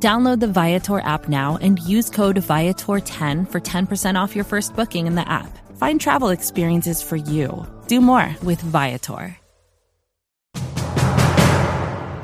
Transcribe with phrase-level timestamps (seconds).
[0.00, 5.08] Download the Viator app now and use code Viator10 for 10% off your first booking
[5.08, 5.58] in the app.
[5.76, 7.66] Find travel experiences for you.
[7.88, 9.36] Do more with Viator.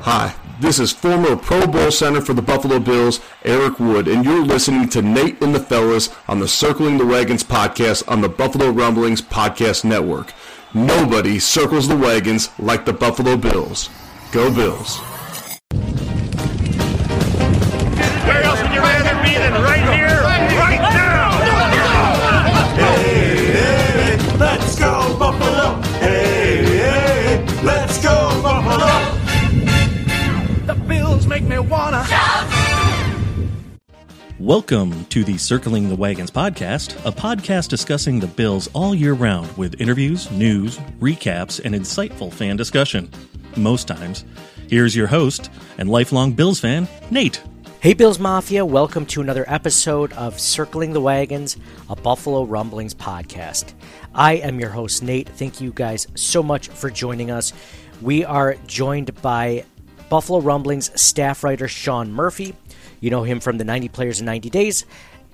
[0.03, 4.45] Hi, this is former Pro Bowl center for the Buffalo Bills, Eric Wood, and you're
[4.45, 8.69] listening to Nate and the Fellas on the Circling the Wagons podcast on the Buffalo
[8.69, 10.31] Rumblings Podcast Network.
[10.73, 13.89] Nobody circles the wagons like the Buffalo Bills.
[14.31, 14.99] Go Bills.
[34.45, 39.51] Welcome to the Circling the Wagons podcast, a podcast discussing the Bills all year round
[39.57, 43.09] with interviews, news, recaps, and insightful fan discussion.
[43.57, 44.23] Most times.
[44.69, 47.41] Here's your host and lifelong Bills fan, Nate.
[47.79, 51.57] Hey, Bills Mafia, welcome to another episode of Circling the Wagons,
[51.89, 53.73] a Buffalo Rumblings podcast.
[54.13, 55.27] I am your host, Nate.
[55.27, 57.51] Thank you guys so much for joining us.
[57.99, 59.65] We are joined by
[60.07, 62.53] Buffalo Rumblings staff writer Sean Murphy.
[63.05, 64.83] You know him from the 90 Players in 90 Days.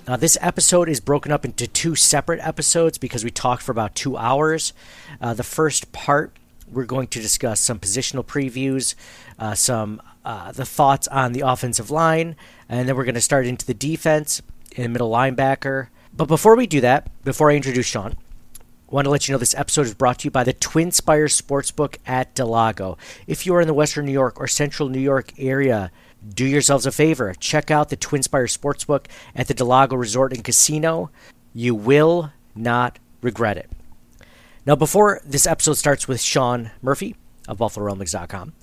[0.05, 3.95] Uh, this episode is broken up into two separate episodes because we talked for about
[3.95, 4.73] two hours.
[5.21, 6.35] Uh, the first part,
[6.69, 8.93] we're going to discuss some positional previews,
[9.39, 12.35] uh, some uh, the thoughts on the offensive line,
[12.67, 14.41] and then we're going to start into the defense
[14.75, 15.87] and middle linebacker.
[16.13, 18.17] But before we do that, before I introduce Sean,
[18.91, 20.91] I want to let you know this episode is brought to you by the Twin
[20.91, 22.97] Spires Sportsbook at del Lago.
[23.27, 25.89] If you are in the Western New York or Central New York area,
[26.27, 27.33] do yourselves a favor.
[27.39, 31.09] Check out the Twin Spires Sportsbook at the del Lago Resort and Casino.
[31.53, 33.69] You will not regret it.
[34.65, 37.15] Now, before this episode starts with Sean Murphy
[37.47, 38.53] of BuffaloRumblings.com,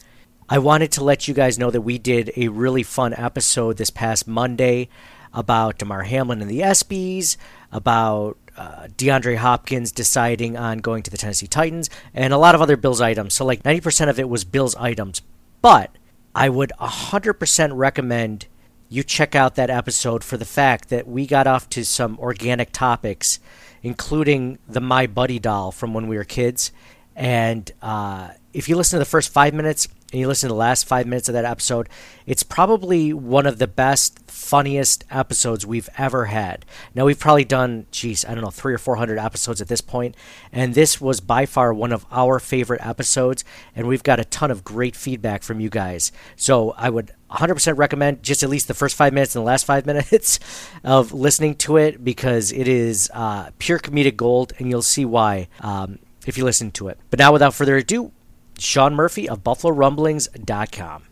[0.48, 3.90] I wanted to let you guys know that we did a really fun episode this
[3.90, 4.88] past Monday
[5.34, 7.36] about Damar Hamlin and the ESPYs,
[7.70, 12.62] about uh, DeAndre Hopkins deciding on going to the Tennessee Titans, and a lot of
[12.62, 13.34] other Bills items.
[13.34, 15.20] So, like 90% of it was Bills items.
[15.60, 15.90] But
[16.34, 18.46] I would 100% recommend
[18.88, 22.72] you check out that episode for the fact that we got off to some organic
[22.72, 23.38] topics,
[23.82, 26.72] including the My Buddy doll from when we were kids.
[27.14, 30.58] And uh, if you listen to the first five minutes and you listen to the
[30.58, 31.88] last five minutes of that episode,
[32.26, 36.64] it's probably one of the best, funniest episodes we've ever had.
[36.94, 39.82] Now, we've probably done, geez, I don't know, three or four hundred episodes at this
[39.82, 40.14] point,
[40.50, 43.44] and this was by far one of our favorite episodes,
[43.76, 46.10] and we've got a ton of great feedback from you guys.
[46.36, 49.66] So I would 100% recommend just at least the first five minutes and the last
[49.66, 50.40] five minutes
[50.84, 55.48] of listening to it because it is uh, pure comedic gold, and you'll see why
[55.60, 56.98] um, if you listen to it.
[57.10, 58.12] But now, without further ado,
[58.60, 61.04] Sean Murphy of BuffaloRumblings.com.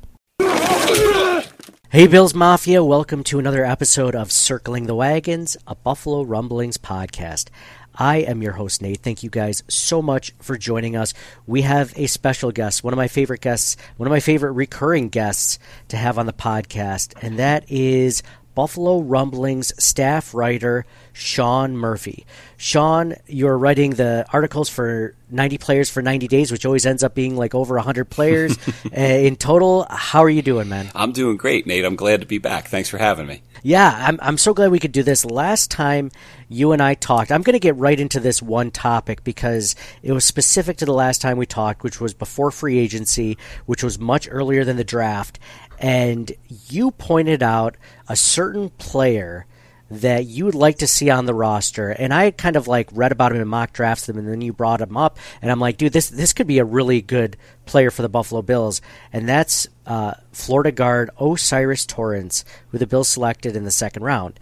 [1.89, 7.49] Hey, Bills Mafia, welcome to another episode of Circling the Wagons, a Buffalo Rumblings podcast.
[7.95, 8.99] I am your host, Nate.
[8.99, 11.15] Thank you guys so much for joining us.
[11.47, 15.09] We have a special guest, one of my favorite guests, one of my favorite recurring
[15.09, 15.59] guests
[15.89, 18.23] to have on the podcast, and that is
[18.55, 20.85] Buffalo Rumblings staff writer
[21.17, 22.27] Sean Murphy.
[22.59, 27.15] Sean, you're writing the articles for 90 players for 90 days, which always ends up
[27.15, 28.59] being like over 100 players
[28.97, 29.87] uh, in total.
[29.89, 30.91] How are you doing, man?
[30.95, 31.87] I'm doing great, Nate.
[31.87, 32.69] I'm glad to be back.
[32.69, 33.41] Thanks for having me.
[33.63, 35.25] Yeah, I'm, I'm so glad we could do this.
[35.25, 36.11] Last time
[36.51, 40.13] you and I talked, I'm going to get right into this one topic because it
[40.13, 43.99] was specific to the last time we talked, which was before free agency, which was
[43.99, 45.39] much earlier than the draft.
[45.79, 46.31] And
[46.69, 49.47] you pointed out a certain player
[49.91, 51.91] that you would like to see on the roster.
[51.91, 54.53] And I kind of like read about him in mock drafts them, and then you
[54.53, 57.91] brought him up, and I'm like, dude, this this could be a really good player
[57.91, 58.81] for the Buffalo Bills,
[59.13, 64.39] and that's uh, Florida guard O'Cyrus Torrence, who the Bills selected in the second round.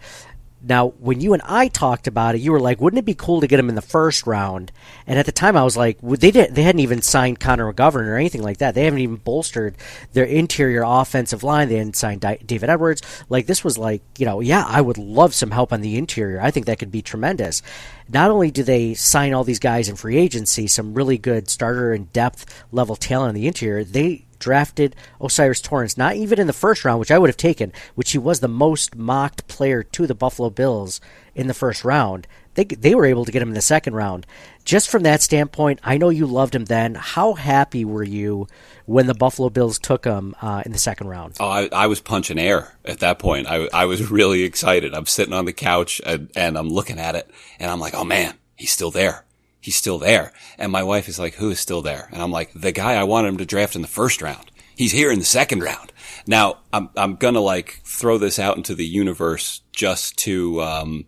[0.67, 3.39] Now, when you and I talked about it, you were like, "Wouldn't it be cool
[3.41, 4.71] to get him in the first round?"
[5.05, 6.55] And at the time, I was like, "They didn't.
[6.55, 8.73] They hadn't even signed Connor McGovern or anything like that.
[8.73, 9.75] They haven't even bolstered
[10.13, 11.69] their interior offensive line.
[11.69, 13.01] They hadn't signed David Edwards.
[13.29, 16.41] Like this was like, you know, yeah, I would love some help on the interior.
[16.41, 17.61] I think that could be tremendous.
[18.09, 21.93] Not only do they sign all these guys in free agency, some really good starter
[21.93, 26.53] and depth level talent on the interior, they drafted O'Cyrus Torrence, not even in the
[26.53, 30.07] first round, which I would have taken, which he was the most mocked player to
[30.07, 31.01] the Buffalo Bills
[31.33, 32.27] in the first round.
[32.55, 34.25] They, they were able to get him in the second round.
[34.63, 36.95] Just from that standpoint, I know you loved him then.
[36.95, 38.47] How happy were you
[38.85, 41.35] when the Buffalo Bills took him uh, in the second round?
[41.39, 43.47] Oh, I, I was punching air at that point.
[43.47, 44.93] I, I was really excited.
[44.93, 47.29] I'm sitting on the couch and, and I'm looking at it
[47.59, 49.24] and I'm like, oh man, he's still there.
[49.65, 50.31] He's still there.
[50.59, 52.07] And my wife is like, who is still there?
[52.11, 54.51] And I'm like, the guy I wanted him to draft in the first round.
[54.75, 55.91] He's here in the second round.
[56.27, 61.05] Now, I'm, I'm gonna like throw this out into the universe just to, um,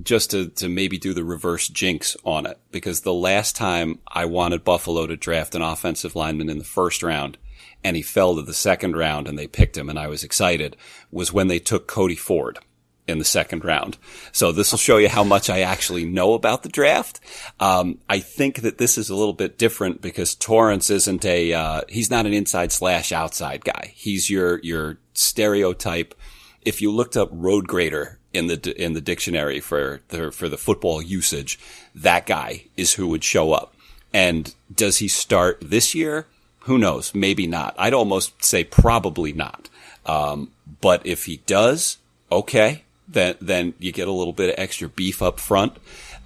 [0.00, 4.26] just to, to maybe do the reverse jinx on it because the last time I
[4.26, 7.38] wanted Buffalo to draft an offensive lineman in the first round
[7.82, 10.76] and he fell to the second round and they picked him and I was excited
[11.10, 12.60] was when they took Cody Ford
[13.08, 13.96] in the second round.
[14.32, 17.20] So this will show you how much I actually know about the draft.
[17.58, 21.80] Um, I think that this is a little bit different because Torrence isn't a, uh,
[21.88, 23.92] he's not an inside slash outside guy.
[23.94, 26.14] He's your, your stereotype.
[26.62, 30.58] If you looked up road grader in the in the dictionary for the for the
[30.58, 31.58] football usage,
[31.94, 33.74] that guy is who would show up.
[34.12, 36.26] And does he start this year?
[36.60, 37.14] Who knows?
[37.14, 37.74] Maybe not.
[37.78, 39.70] I'd almost say probably not.
[40.04, 41.98] Um, but if he does,
[42.30, 45.76] okay, then then you get a little bit of extra beef up front.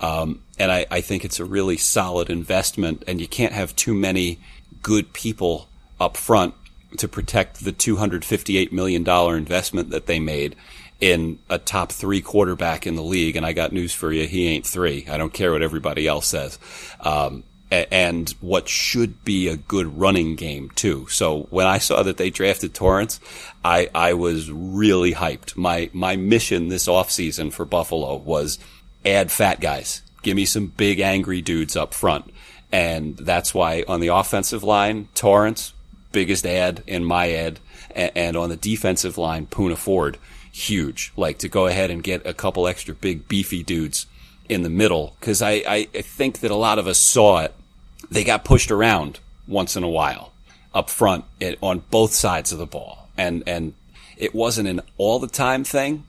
[0.00, 3.05] Um, and I, I think it's a really solid investment.
[3.06, 4.40] And you can't have too many
[4.82, 5.69] good people
[6.00, 6.55] up front
[6.99, 10.56] to protect the $258 million investment that they made
[11.00, 13.37] in a top three quarterback in the league.
[13.37, 14.26] And I got news for you.
[14.26, 15.06] He ain't three.
[15.08, 16.58] I don't care what everybody else says.
[17.00, 21.06] Um, and what should be a good running game too.
[21.08, 23.19] So when I saw that they drafted Torrence,
[23.64, 25.56] I, I was really hyped.
[25.56, 28.58] My, my mission this offseason for Buffalo was
[29.06, 30.02] add fat guys.
[30.22, 32.32] Give me some big angry dudes up front.
[32.70, 35.72] And that's why on the offensive line, Torrence,
[36.12, 37.58] biggest ad in my ad.
[37.94, 40.16] And, on the defensive line, Poona Ford,
[40.50, 41.12] huge.
[41.14, 44.06] Like to go ahead and get a couple extra big beefy dudes
[44.48, 45.14] in the middle.
[45.20, 47.54] Cause I, I think that a lot of us saw it.
[48.12, 50.32] They got pushed around once in a while
[50.75, 53.09] up front it, on both sides of the ball.
[53.17, 53.75] And, and
[54.17, 56.05] it wasn't an all the time thing,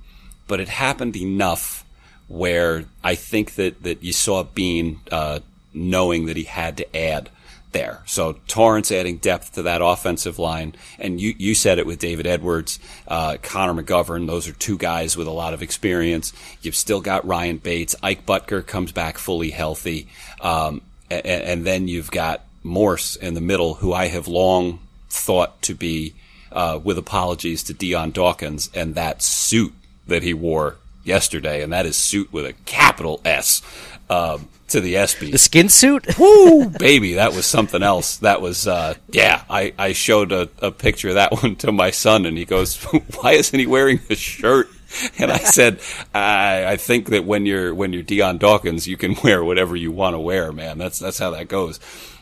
[0.48, 1.86] but it happened enough
[2.28, 5.40] where I think that, that you saw Beane, uh,
[5.74, 7.30] knowing that he had to add
[7.74, 8.02] there.
[8.06, 12.26] So Torrence adding depth to that offensive line, and you you said it with David
[12.26, 14.28] Edwards, uh, Connor McGovern.
[14.28, 16.32] Those are two guys with a lot of experience.
[16.62, 17.96] You've still got Ryan Bates.
[18.02, 20.08] Ike Boettger comes back fully healthy,
[20.40, 20.82] um,
[21.24, 24.80] and, and, then you've got Morse in the middle, who I have long
[25.10, 26.14] thought to be,
[26.52, 29.74] uh, with apologies to Dion Dawkins, and that suit
[30.08, 33.62] that he wore yesterday, and that is suit with a capital S.
[34.10, 35.32] Um, to the ESPY.
[35.32, 36.18] The skin suit?
[36.20, 38.18] Woo, baby, that was something else.
[38.18, 41.92] That was, uh, yeah, I, I showed a, a picture of that one to my
[41.92, 42.84] son and he goes,
[43.22, 44.70] why isn't he wearing a shirt?
[45.20, 45.80] And I said,
[46.14, 49.92] I, I think that when you're, when you're Dion Dawkins, you can wear whatever you
[49.92, 50.78] want to wear, man.
[50.78, 51.80] That's, that's how that goes.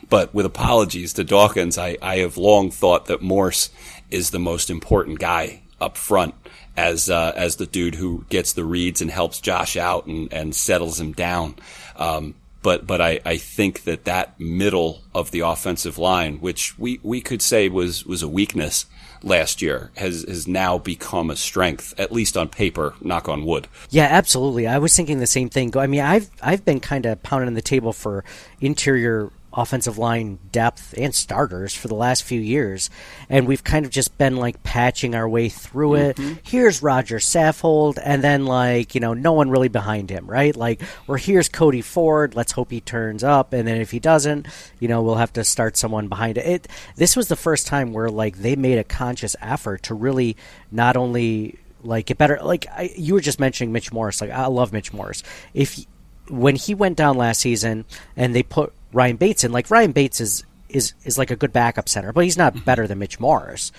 [0.08, 3.70] But with apologies to Dawkins, I, I have long thought that Morse
[4.10, 6.34] is the most important guy up front
[6.76, 10.54] as uh, as the dude who gets the reads and helps Josh out and, and
[10.54, 11.56] settles him down.
[11.96, 17.00] Um, but but I, I think that that middle of the offensive line, which we,
[17.02, 18.86] we could say was was a weakness
[19.24, 22.94] last year, has has now become a strength, at least on paper.
[23.00, 23.68] Knock on wood.
[23.90, 24.66] Yeah, absolutely.
[24.66, 25.76] I was thinking the same thing.
[25.76, 28.24] I mean, I've I've been kind of pounding on the table for
[28.60, 32.90] interior offensive line depth and starters for the last few years,
[33.28, 36.16] and we've kind of just been like patching our way through it.
[36.16, 36.34] Mm-hmm.
[36.42, 40.54] Here's Roger Saffold, and then like you know no one really behind him, right?
[40.54, 42.34] Like, or here's Cody Ford.
[42.34, 44.46] Let's hope he turns up, and then if he doesn't,
[44.80, 46.46] you know we'll have to start someone behind it.
[46.46, 50.36] it this was the first time where like they made a conscious effort to really
[50.70, 52.38] not only like get better.
[52.42, 54.20] Like I, you were just mentioning Mitch Morse.
[54.20, 55.22] Like I love Mitch Morse.
[55.54, 55.84] If
[56.32, 57.84] when he went down last season
[58.16, 59.52] and they put Ryan Bates in.
[59.52, 62.64] Like Ryan Bates is is is like a good backup center, but he's not mm-hmm.
[62.64, 63.72] better than Mitch Morse.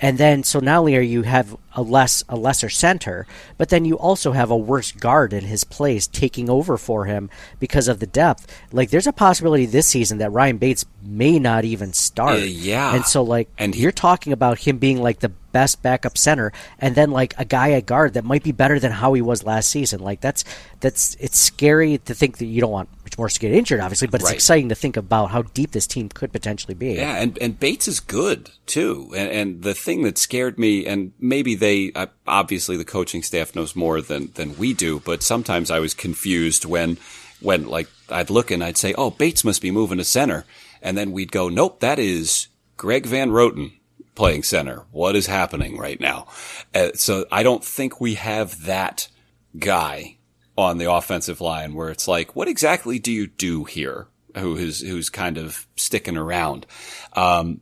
[0.00, 3.84] And then so not only are you have a less a lesser center, but then
[3.84, 7.98] you also have a worse guard in his place taking over for him because of
[7.98, 8.46] the depth.
[8.72, 12.38] Like there's a possibility this season that Ryan Bates may not even start.
[12.38, 12.94] Uh, yeah.
[12.94, 16.52] And so like and he, you're talking about him being like the best backup center
[16.78, 19.44] and then like a guy at guard that might be better than how he was
[19.44, 20.00] last season.
[20.00, 20.44] Like that's
[20.80, 24.08] that's it's scary to think that you don't want Mitch Morse to get injured, obviously,
[24.08, 24.34] but it's right.
[24.34, 26.94] exciting to think about how deep this team could potentially be.
[26.94, 29.12] Yeah, and, and Bates is good too.
[29.16, 33.54] And, and the thing that scared me, and maybe they uh, obviously the coaching staff
[33.54, 36.98] knows more than than we do, but sometimes I was confused when
[37.40, 40.44] when like I'd look and I'd say, "Oh, Bates must be moving to center,"
[40.82, 43.77] and then we'd go, "Nope, that is Greg Van Roten
[44.18, 44.84] playing center.
[44.90, 46.26] What is happening right now?
[46.74, 49.06] Uh, so I don't think we have that
[49.56, 50.18] guy
[50.56, 54.08] on the offensive line where it's like, what exactly do you do here?
[54.36, 56.66] Who is, who's kind of sticking around.
[57.12, 57.60] Um,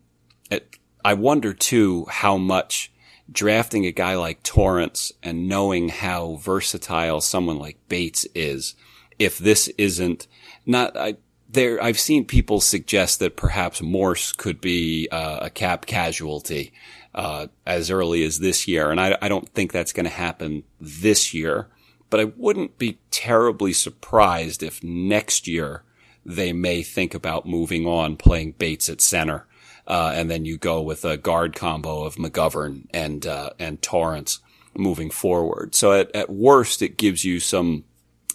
[0.51, 2.91] it, I wonder too how much
[3.31, 8.75] drafting a guy like Torrence and knowing how versatile someone like Bates is,
[9.19, 10.27] if this isn't
[10.65, 11.17] not, I,
[11.49, 16.73] there, I've seen people suggest that perhaps Morse could be uh, a cap casualty
[17.15, 20.65] uh, as early as this year, and I, I don't think that's going to happen
[20.81, 21.69] this year.
[22.09, 25.83] But I wouldn't be terribly surprised if next year
[26.25, 29.47] they may think about moving on, playing Bates at center,
[29.87, 34.41] uh, and then you go with a guard combo of McGovern and uh, and Torrence
[34.77, 35.75] moving forward.
[35.75, 37.85] So at, at worst, it gives you some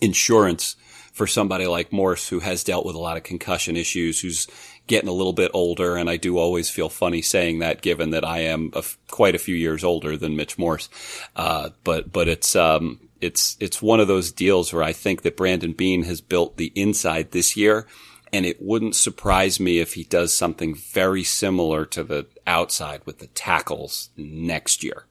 [0.02, 0.76] insurance
[1.12, 4.48] for somebody like Morse who has dealt with a lot of concussion issues, who's
[4.88, 5.96] getting a little bit older.
[5.96, 8.72] And I do always feel funny saying that given that I am
[9.10, 10.90] quite a few years older than Mitch Morse.
[11.36, 15.38] Uh, but, but it's, um, it's, it's one of those deals where I think that
[15.38, 17.88] Brandon Beane has built the inside this year.
[18.34, 23.20] And it wouldn't surprise me if he does something very similar to the outside with
[23.20, 25.06] the tackles next year.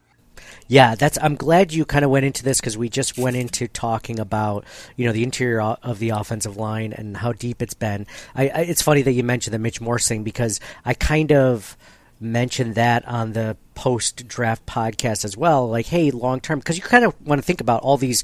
[0.71, 1.19] Yeah, that's.
[1.21, 4.65] I'm glad you kind of went into this because we just went into talking about
[4.97, 8.07] you know the interior of the offensive line and how deep it's been.
[8.37, 11.77] I, I, it's funny that you mentioned the Mitch Morse thing because I kind of
[12.21, 15.69] mentioned that on the post draft podcast as well.
[15.69, 18.23] Like, hey, long term, because you kind of want to think about all these,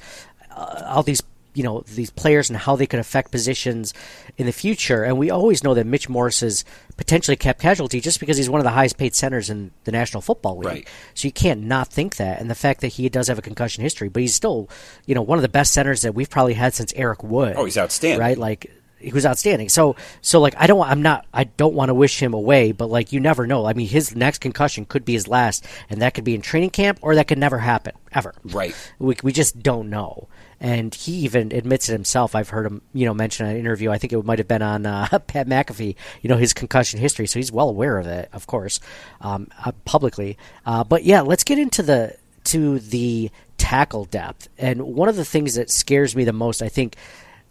[0.52, 1.22] uh, all these
[1.56, 3.94] you know these players and how they could affect positions
[4.36, 5.02] in the future.
[5.04, 6.64] And we always know that Mitch Morse is
[6.98, 10.20] potentially cap casualty just because he's one of the highest paid centers in the National
[10.20, 10.66] Football League.
[10.66, 10.88] Right.
[11.14, 12.40] So you can't not think that.
[12.40, 14.68] And the fact that he does have a concussion history, but he's still
[15.06, 17.54] you know one of the best centers that we've probably had since Eric Wood.
[17.56, 18.20] Oh, he's outstanding.
[18.20, 19.70] Right, like he was outstanding.
[19.70, 22.90] So so like I don't I'm not I don't want to wish him away, but
[22.90, 23.64] like you never know.
[23.64, 26.70] I mean his next concussion could be his last and that could be in training
[26.70, 28.34] camp or that could never happen ever.
[28.44, 28.74] Right.
[28.98, 30.28] We we just don't know.
[30.60, 32.34] And he even admits it himself.
[32.34, 33.90] I've heard him, you know, mention in an interview.
[33.90, 35.96] I think it might have been on uh, Pat McAfee.
[36.22, 38.80] You know his concussion history, so he's well aware of it, of course,
[39.20, 40.38] um, uh, publicly.
[40.64, 44.48] Uh, but yeah, let's get into the to the tackle depth.
[44.58, 46.96] And one of the things that scares me the most, I think,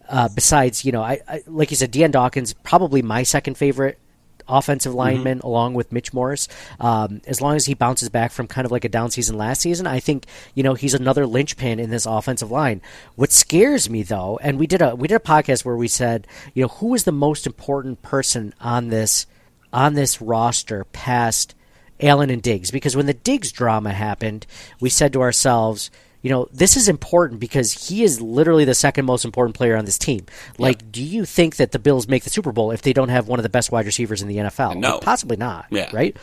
[0.08, 4.00] uh, besides, you know, I, I, like you said, Dion Dawkins probably my second favorite
[4.48, 5.00] offensive mm-hmm.
[5.00, 5.48] lineman mm-hmm.
[5.48, 6.48] along with Mitch Morse.
[6.80, 9.62] Um, as long as he bounces back from kind of like a down season last
[9.62, 12.82] season, I think you know he's another linchpin in this offensive line.
[13.16, 16.28] What scares me though, and we did a we did a podcast where we said,
[16.54, 19.26] you know, who is the most important person on this
[19.72, 21.56] on this roster past
[22.00, 22.72] Allen and Diggs?
[22.72, 24.46] Because when the Diggs drama happened,
[24.80, 25.92] we said to ourselves
[26.26, 29.86] you know, this is important because he is literally the second most important player on
[29.86, 30.26] this team.
[30.58, 30.88] Like, yeah.
[30.90, 33.38] do you think that the Bills make the Super Bowl if they don't have one
[33.38, 34.78] of the best wide receivers in the NFL?
[34.78, 35.68] No, like, possibly not.
[35.70, 35.88] Yeah.
[35.94, 36.18] right.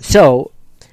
[0.00, 0.50] So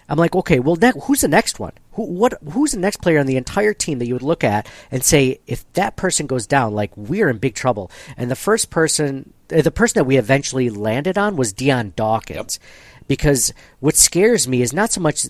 [0.07, 1.71] I'm like, okay, well, ne- who's the next one?
[1.93, 2.36] Who, what?
[2.51, 5.39] Who's the next player on the entire team that you would look at and say,
[5.48, 7.89] if that person goes down, like we're in big trouble?
[8.15, 12.59] And the first person, uh, the person that we eventually landed on was Dion Dawkins,
[12.62, 13.07] yep.
[13.07, 15.25] because what scares me is not so much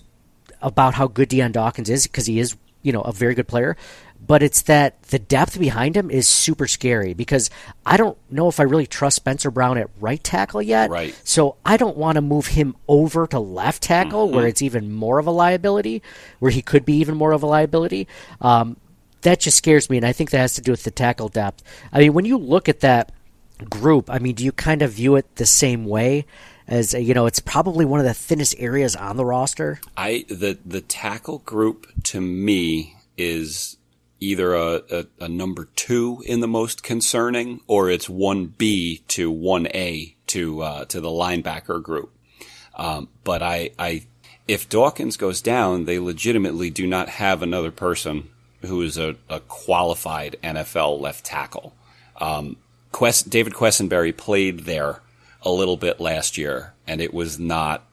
[0.60, 3.76] about how good Dion Dawkins is, because he is you know a very good player
[4.26, 7.50] but it's that the depth behind him is super scary because
[7.86, 10.90] I don't know if I really trust Spencer Brown at right tackle yet.
[10.90, 11.18] Right.
[11.24, 14.36] So I don't want to move him over to left tackle mm-hmm.
[14.36, 16.02] where it's even more of a liability,
[16.38, 18.08] where he could be even more of a liability.
[18.40, 18.76] Um,
[19.22, 21.62] that just scares me, and I think that has to do with the tackle depth.
[21.92, 23.12] I mean, when you look at that
[23.68, 26.24] group, I mean, do you kind of view it the same way?
[26.70, 29.80] As you know, it's probably one of the thinnest areas on the roster.
[29.96, 33.76] I the the tackle group to me is
[34.20, 39.30] either a, a, a number two in the most concerning, or it's one B to
[39.30, 42.14] one A to uh, to the linebacker group.
[42.76, 44.04] Um, but I, I,
[44.48, 48.30] if Dawkins goes down, they legitimately do not have another person
[48.62, 51.74] who is a, a qualified NFL left tackle.
[52.16, 52.56] Um,
[52.92, 55.00] Quest, David Quessenberry played there
[55.42, 57.84] a little bit last year, and it was not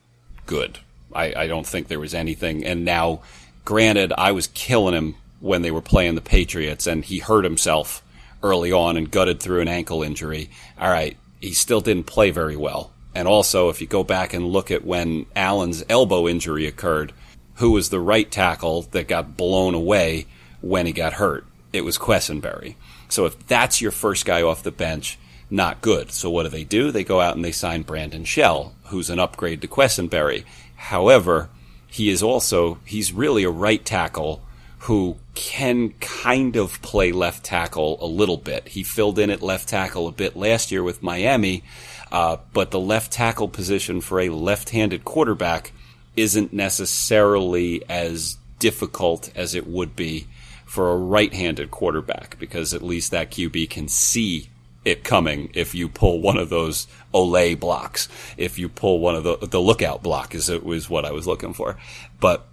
[0.45, 0.79] good.
[1.13, 2.65] I, I don't think there was anything.
[2.65, 3.21] And now,
[3.65, 8.03] granted, I was killing him when they were playing the Patriots, and he hurt himself
[8.43, 10.49] early on and gutted through an ankle injury.
[10.79, 12.91] All right, he still didn't play very well.
[13.15, 17.13] And also, if you go back and look at when Allen's elbow injury occurred,
[17.55, 20.27] who was the right tackle that got blown away
[20.61, 21.45] when he got hurt?
[21.73, 22.75] It was Quessenberry.
[23.09, 25.17] So if that's your first guy off the bench,
[25.49, 26.11] not good.
[26.11, 26.91] So what do they do?
[26.91, 30.43] They go out and they sign Brandon Shell, who's an upgrade to Quessenberry.
[30.75, 31.49] However,
[31.87, 34.41] he is also, he's really a right tackle
[34.79, 38.67] who can kind of play left tackle a little bit.
[38.69, 41.63] He filled in at left tackle a bit last year with Miami,
[42.11, 45.71] uh, but the left tackle position for a left-handed quarterback
[46.15, 50.27] isn't necessarily as difficult as it would be
[50.65, 54.49] for a right-handed quarterback because at least that QB can see
[54.87, 58.07] it coming if you pull one of those olé blocks.
[58.37, 61.27] If you pull one of the the lookout block is it was what I was
[61.27, 61.77] looking for.
[62.19, 62.47] But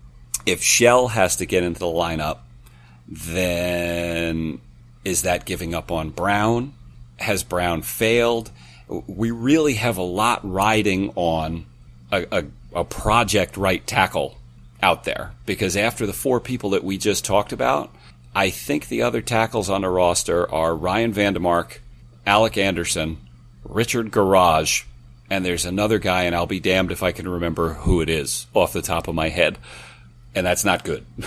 [0.44, 2.38] if Shell has to get into the lineup,
[3.06, 4.60] then
[5.04, 6.74] is that giving up on Brown?
[7.20, 8.50] Has Brown failed?
[8.88, 11.66] We really have a lot riding on
[12.10, 14.36] a, a, a project right tackle
[14.82, 17.94] out there because after the four people that we just talked about,
[18.34, 21.78] I think the other tackles on the roster are Ryan Van Demark,
[22.26, 23.18] Alec Anderson,
[23.64, 24.84] Richard Gouraige,
[25.30, 28.46] and there's another guy, and I'll be damned if I can remember who it is
[28.54, 29.58] off the top of my head.
[30.34, 31.04] And that's not good.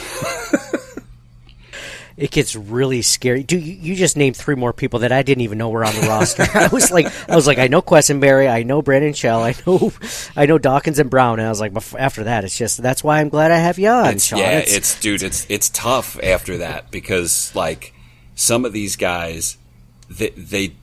[2.18, 3.44] it gets really scary.
[3.44, 6.02] Do you, just named three more people that I didn't even know were on the
[6.02, 6.46] roster?
[6.54, 9.94] I was like, I was like, I know Quessenberry, I know Brandon Shell, I know,
[10.36, 13.22] I know Dawkins and Brown, and I was like, after that, it's just that's why
[13.22, 14.40] I'm glad I have you on, it's, Sean.
[14.40, 17.94] Yeah, it's, it's dude, it's it's tough after that because like
[18.36, 19.58] some of these guys,
[20.10, 20.74] they, they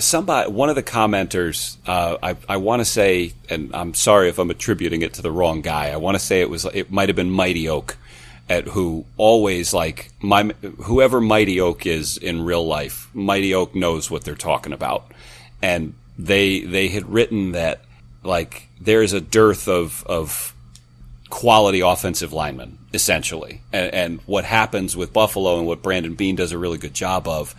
[0.00, 4.38] somebody, one of the commenters, uh, I, I want to say, and I'm sorry if
[4.38, 5.90] I'm attributing it to the wrong guy.
[5.90, 7.96] I want to say it was, it might have been Mighty Oak,
[8.50, 10.42] at who always like my
[10.82, 13.08] whoever Mighty Oak is in real life.
[13.14, 15.12] Mighty Oak knows what they're talking about,
[15.62, 17.80] and they they had written that
[18.24, 20.52] like there's a dearth of of
[21.30, 26.50] quality offensive linemen essentially, and, and what happens with Buffalo and what Brandon Beane does
[26.50, 27.54] a really good job of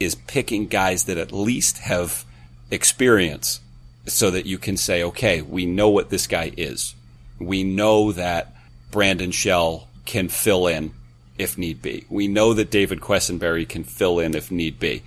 [0.00, 2.24] is picking guys that at least have
[2.70, 3.60] experience
[4.06, 6.94] so that you can say, okay, we know what this guy is.
[7.38, 8.54] We know that
[8.90, 10.92] Brandon Shell can fill in
[11.38, 12.04] if need be.
[12.08, 15.02] We know that David Quessenberry can fill in if need be.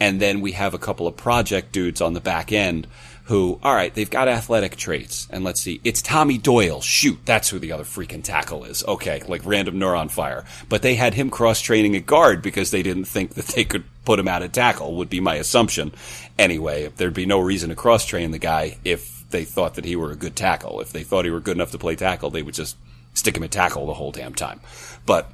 [0.00, 2.86] And then we have a couple of project dudes on the back end
[3.28, 5.28] who, all right, they've got athletic traits.
[5.30, 6.80] And let's see, it's Tommy Doyle.
[6.80, 8.82] Shoot, that's who the other freaking tackle is.
[8.86, 10.46] Okay, like random neuron fire.
[10.70, 13.84] But they had him cross training a guard because they didn't think that they could
[14.06, 15.92] put him out at tackle, would be my assumption.
[16.38, 19.94] Anyway, there'd be no reason to cross train the guy if they thought that he
[19.94, 20.80] were a good tackle.
[20.80, 22.78] If they thought he were good enough to play tackle, they would just
[23.12, 24.60] stick him at tackle the whole damn time.
[25.04, 25.30] But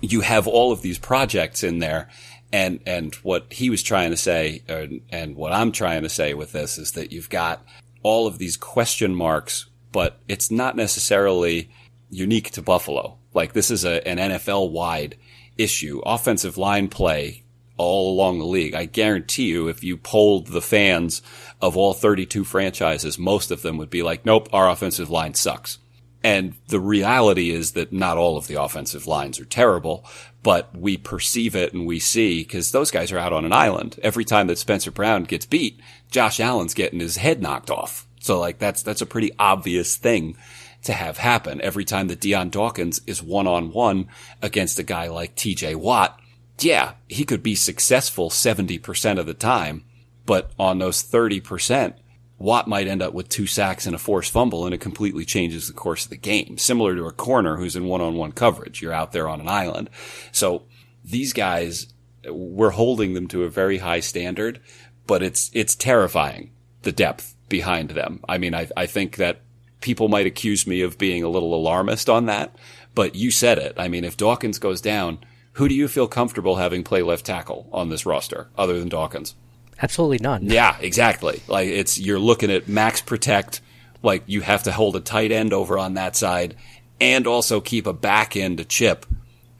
[0.00, 2.08] you have all of these projects in there
[2.52, 6.34] and and what he was trying to say, and, and what I'm trying to say
[6.34, 7.64] with this is that you've got
[8.02, 11.70] all of these question marks, but it's not necessarily
[12.10, 13.18] unique to Buffalo.
[13.34, 15.16] Like this is a, an NFL wide
[15.56, 16.00] issue.
[16.04, 17.42] Offensive line play
[17.78, 18.74] all along the league.
[18.74, 21.22] I guarantee you, if you polled the fans
[21.60, 25.78] of all 32 franchises, most of them would be like, nope, our offensive line sucks.
[26.24, 30.04] And the reality is that not all of the offensive lines are terrible,
[30.42, 33.98] but we perceive it and we see because those guys are out on an island.
[34.02, 35.80] Every time that Spencer Brown gets beat,
[36.10, 38.06] Josh Allen's getting his head knocked off.
[38.20, 40.36] So like that's, that's a pretty obvious thing
[40.84, 41.60] to have happen.
[41.60, 44.08] Every time that Dion Dawkins is one on one
[44.40, 46.20] against a guy like TJ Watt,
[46.58, 49.84] yeah, he could be successful 70% of the time,
[50.26, 51.94] but on those 30%,
[52.42, 55.68] Watt might end up with two sacks and a forced fumble and it completely changes
[55.68, 56.58] the course of the game.
[56.58, 58.82] Similar to a corner who's in one-on-one coverage.
[58.82, 59.88] You're out there on an island.
[60.32, 60.64] So
[61.04, 61.86] these guys,
[62.26, 64.60] we're holding them to a very high standard,
[65.06, 66.50] but it's, it's terrifying
[66.82, 68.24] the depth behind them.
[68.28, 69.42] I mean, I, I think that
[69.80, 72.56] people might accuse me of being a little alarmist on that,
[72.94, 73.74] but you said it.
[73.76, 75.18] I mean, if Dawkins goes down,
[75.52, 79.36] who do you feel comfortable having play left tackle on this roster other than Dawkins?
[79.80, 80.46] Absolutely none.
[80.48, 81.42] Yeah, exactly.
[81.48, 83.60] Like it's you're looking at max protect.
[84.02, 86.56] Like you have to hold a tight end over on that side,
[87.00, 89.06] and also keep a back end to chip,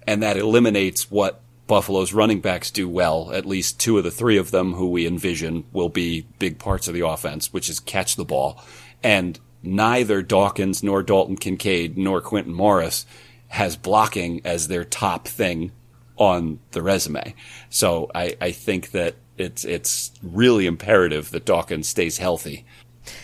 [0.06, 3.32] and that eliminates what Buffalo's running backs do well.
[3.32, 6.88] At least two of the three of them, who we envision will be big parts
[6.88, 8.62] of the offense, which is catch the ball,
[9.02, 13.06] and neither Dawkins nor Dalton Kincaid nor Quintin Morris
[13.48, 15.72] has blocking as their top thing
[16.16, 17.34] on the resume.
[17.70, 22.64] So I, I think that it's it's really imperative that Dawkins stays healthy.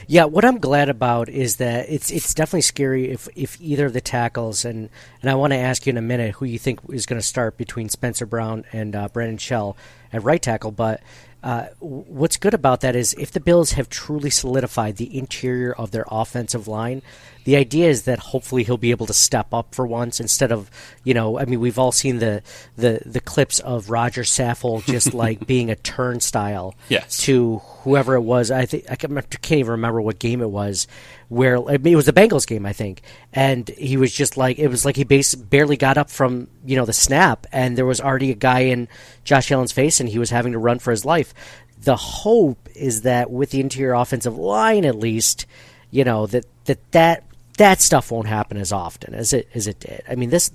[0.09, 3.93] Yeah, what I'm glad about is that it's it's definitely scary if, if either of
[3.93, 4.89] the tackles and
[5.23, 7.27] and I want to ask you in a minute who you think is going to
[7.27, 9.77] start between Spencer Brown and uh, Brandon Shell
[10.13, 11.01] at right tackle, but
[11.49, 15.93] uh, what's good about that is if the Bills have truly solidified the interior of
[15.93, 17.01] their offensive line,
[17.45, 20.71] the idea is that hopefully he'll be able to step up for once instead of,
[21.05, 22.43] you know, I mean, we've all seen the
[22.77, 27.17] the, the clips of Roger Saffold just like being a turnstile yes.
[27.23, 28.51] to whoever it was.
[28.51, 30.87] I think I can't even remember what game it was
[31.29, 34.85] where it was the Bengals game, I think, and he was just like it was
[34.85, 38.35] like he barely got up from you know the snap, and there was already a
[38.35, 38.89] guy in
[39.25, 41.35] Josh Allen's face, and he was having to run for his life.
[41.81, 45.47] The hope is that with the interior offensive line, at least,
[45.91, 47.25] you know that that that
[47.59, 50.03] that stuff won't happen as often as it as it did.
[50.09, 50.51] I mean this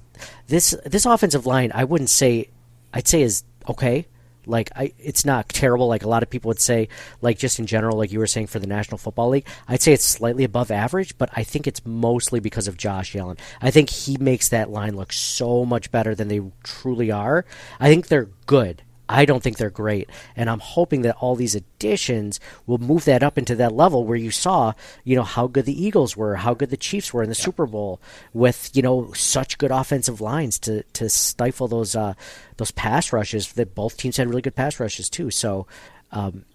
[0.48, 2.50] this this offensive line, I wouldn't say
[2.94, 4.08] I'd say is okay.
[4.46, 5.88] Like I, it's not terrible.
[5.88, 6.90] Like a lot of people would say,
[7.22, 9.94] like just in general, like you were saying for the National Football League, I'd say
[9.94, 11.18] it's slightly above average.
[11.18, 13.38] But I think it's mostly because of Josh Allen.
[13.62, 17.46] I think he makes that line look so much better than they truly are.
[17.80, 18.84] I think they're good.
[19.14, 20.10] I don't think they're great.
[20.36, 24.18] And I'm hoping that all these additions will move that up into that level where
[24.18, 24.74] you saw,
[25.04, 27.44] you know, how good the Eagles were, how good the Chiefs were in the yeah.
[27.44, 28.02] Super Bowl
[28.34, 32.16] with, you know, such good offensive lines to, to stifle those uh,
[32.58, 35.30] those pass rushes that both teams had really good pass rushes too.
[35.30, 35.68] So
[36.12, 36.46] um,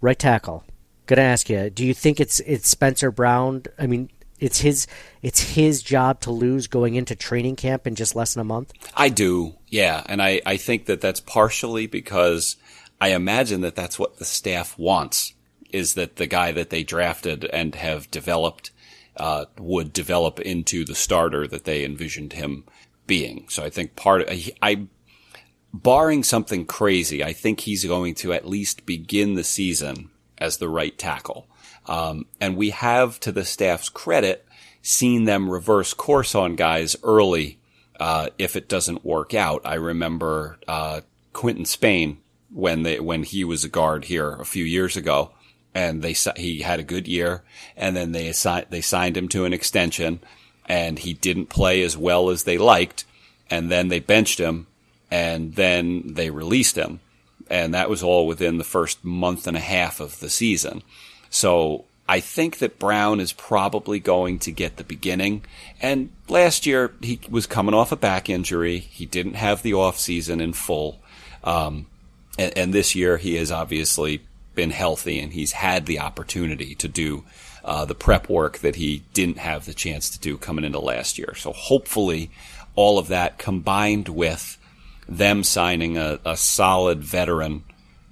[0.00, 0.64] right tackle.
[1.06, 3.62] Gonna ask you, do you think it's it's Spencer Brown?
[3.78, 4.86] I mean, it's his
[5.22, 8.72] it's his job to lose going into training camp in just less than a month?
[8.96, 12.56] I do, yeah, and I I think that that's partially because
[13.00, 15.34] I imagine that that's what the staff wants
[15.70, 18.70] is that the guy that they drafted and have developed
[19.16, 22.64] uh, would develop into the starter that they envisioned him
[23.06, 23.46] being.
[23.48, 24.86] So I think part of, I, I
[25.72, 30.68] barring something crazy, I think he's going to at least begin the season as the
[30.68, 31.48] right tackle.
[31.88, 34.46] Um, and we have, to the staff's credit,
[34.82, 37.58] seen them reverse course on guys early
[37.98, 39.62] uh, if it doesn't work out.
[39.64, 41.00] I remember uh,
[41.32, 42.18] Quinton Spain
[42.52, 45.32] when they when he was a guard here a few years ago,
[45.74, 47.42] and they he had a good year,
[47.76, 50.20] and then they assigned they signed him to an extension,
[50.66, 53.04] and he didn't play as well as they liked,
[53.50, 54.66] and then they benched him,
[55.10, 57.00] and then they released him,
[57.50, 60.82] and that was all within the first month and a half of the season.
[61.30, 65.44] So I think that Brown is probably going to get the beginning.
[65.80, 68.78] And last year he was coming off a back injury.
[68.78, 71.00] He didn't have the off season in full.
[71.44, 71.86] Um,
[72.38, 74.22] and, and, this year he has obviously
[74.54, 77.24] been healthy and he's had the opportunity to do
[77.64, 81.16] uh, the prep work that he didn't have the chance to do coming into last
[81.16, 81.34] year.
[81.36, 82.30] So hopefully
[82.74, 84.58] all of that combined with
[85.08, 87.64] them signing a, a solid veteran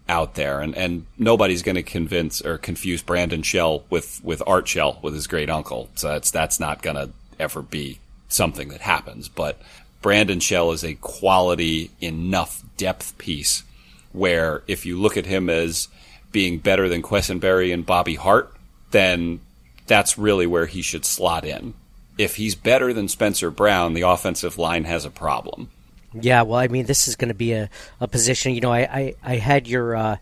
[0.08, 4.68] out there, and and nobody's going to convince or confuse Brandon Shell with with Art
[4.68, 5.88] Shell with his great uncle.
[5.94, 9.28] So that's that's not going to ever be something that happens.
[9.28, 9.60] But
[10.02, 13.64] Brandon Shell is a quality enough depth piece
[14.12, 15.88] where if you look at him as
[16.32, 18.54] being better than Quessenberry and Bobby Hart,
[18.90, 19.40] then
[19.86, 21.74] that's really where he should slot in.
[22.18, 25.70] If he's better than Spencer Brown, the offensive line has a problem.
[26.22, 28.54] Yeah, well, I mean, this is going to be a, a position.
[28.54, 30.16] You know, I, I, I had your uh,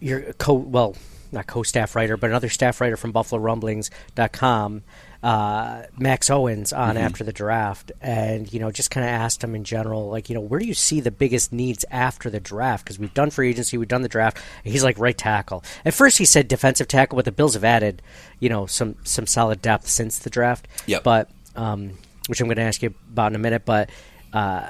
[0.00, 0.96] your co well,
[1.32, 4.82] not co-staff writer, but another staff writer from BuffaloRumblings.com,
[5.22, 6.98] uh, Max Owens, on mm-hmm.
[6.98, 10.34] after the draft, and you know, just kind of asked him in general, like, you
[10.34, 12.84] know, where do you see the biggest needs after the draft?
[12.84, 14.38] Because we've done free agency, we've done the draft.
[14.64, 15.64] he's like right tackle.
[15.84, 18.02] At first, he said defensive tackle, but the Bills have added,
[18.40, 20.68] you know, some some solid depth since the draft.
[20.86, 21.02] Yep.
[21.02, 21.92] But um,
[22.28, 23.90] which I'm going to ask you about in a minute, but.
[24.32, 24.68] Uh,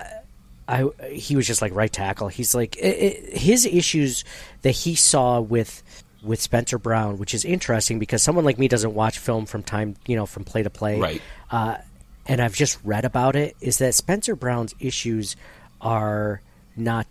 [0.68, 2.28] I he was just like right tackle.
[2.28, 4.22] He's like it, it, his issues
[4.62, 5.83] that he saw with
[6.22, 9.96] with Spencer Brown, which is interesting because someone like me doesn't watch film from time,
[10.07, 11.00] you know, from play to play.
[11.00, 11.22] Right.
[11.50, 11.78] Uh,
[12.26, 13.57] and I've just read about it.
[13.61, 15.37] Is that Spencer Brown's issues
[15.81, 16.42] are
[16.76, 17.07] not.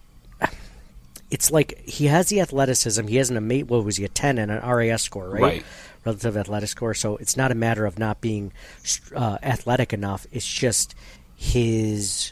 [1.30, 3.08] It's like he has the athleticism.
[3.08, 3.68] He has an amazing.
[3.68, 5.42] What was he a ten and an RAS score, right?
[5.42, 5.66] Right.
[6.06, 6.94] Relative athletic score.
[6.94, 8.54] So it's not a matter of not being
[9.14, 10.26] uh, athletic enough.
[10.32, 10.96] It's just
[11.36, 12.32] his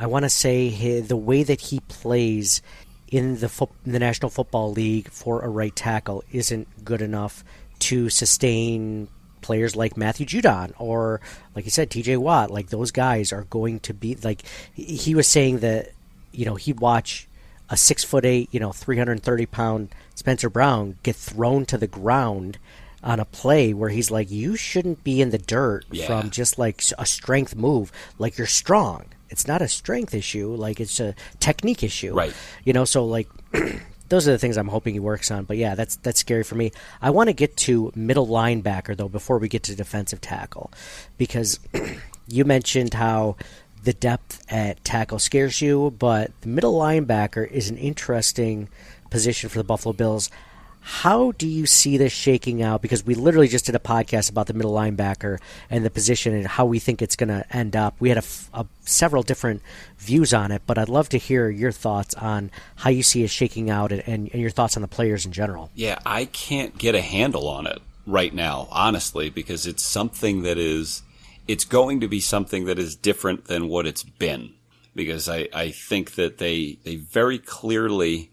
[0.00, 2.62] I want to say his, the way that he plays
[3.10, 7.42] in the fo- in the National Football League for a right tackle isn't good enough
[7.80, 9.08] to sustain
[9.40, 11.20] players like Matthew Judon or
[11.56, 12.50] like you said TJ Watt.
[12.50, 14.42] Like those guys are going to be like
[14.74, 15.90] he was saying that
[16.30, 17.26] you know he'd watch
[17.68, 22.58] a six foot eight you know 330 pound Spencer Brown get thrown to the ground
[23.02, 26.06] on a play where he's like you shouldn't be in the dirt yeah.
[26.06, 27.90] from just like a strength move.
[28.18, 32.14] Like you're strong it's not a strength issue like it's a technique issue.
[32.14, 32.34] Right.
[32.64, 33.28] You know so like
[34.08, 35.44] those are the things i'm hoping he works on.
[35.44, 36.72] But yeah that's that's scary for me.
[37.00, 40.72] I want to get to middle linebacker though before we get to defensive tackle.
[41.16, 41.60] Because
[42.28, 43.36] you mentioned how
[43.84, 48.68] the depth at tackle scares you but the middle linebacker is an interesting
[49.08, 50.30] position for the buffalo bills
[50.80, 52.82] how do you see this shaking out?
[52.82, 55.38] Because we literally just did a podcast about the middle linebacker
[55.68, 57.94] and the position and how we think it's going to end up.
[58.00, 59.62] We had a, a, several different
[59.98, 63.30] views on it, but I'd love to hear your thoughts on how you see it
[63.30, 65.70] shaking out and, and, and your thoughts on the players in general.
[65.74, 67.80] Yeah, I can't get a handle on it.
[68.06, 71.02] right now, honestly, because it's something that is,
[71.46, 74.54] it's going to be something that is different than what it's been.
[74.94, 78.30] Because I, I think that they, they very clearly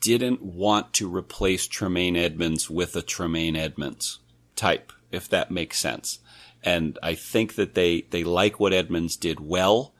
[0.00, 4.20] didn't want to replace Tremaine Edmunds with a Tremaine Edmunds
[4.56, 6.20] type, if that makes sense.
[6.62, 9.94] And I think that they, they like what Edmunds did well,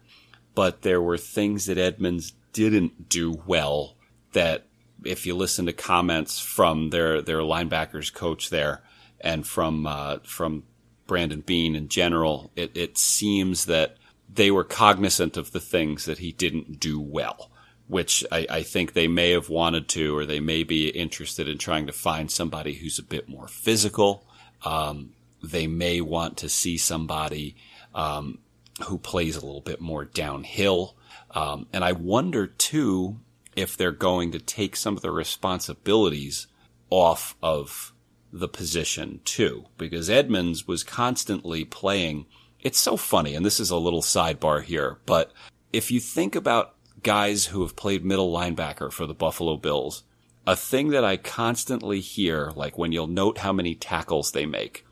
[0.55, 3.97] but there were things that Edmunds didn't do well
[4.33, 4.67] that
[5.05, 8.83] if you listen to comments from their, their linebackers coach there
[9.21, 10.65] and from, uh, from
[11.07, 13.97] Brandon Beane in general, it, it seems that
[14.29, 17.51] they were cognizant of the things that he didn't do well
[17.89, 21.59] which I, I, think they may have wanted to, or they may be interested in
[21.59, 24.27] trying to find somebody who's a bit more physical.
[24.65, 27.57] Um, they may want to see somebody
[27.95, 28.39] um,
[28.85, 30.97] who plays a little bit more downhill.
[31.31, 33.21] Um, and I wonder too
[33.57, 36.47] if they're going to take some of the responsibilities
[36.91, 37.93] off of
[38.33, 42.27] the position too, because Edmunds was constantly playing.
[42.61, 45.33] It's so funny, and this is a little sidebar here, but
[45.73, 46.75] if you think about
[47.09, 50.03] guys who have played middle linebacker for the Buffalo Bills,
[50.47, 54.85] a thing that I constantly hear, like when you'll note how many tackles they make,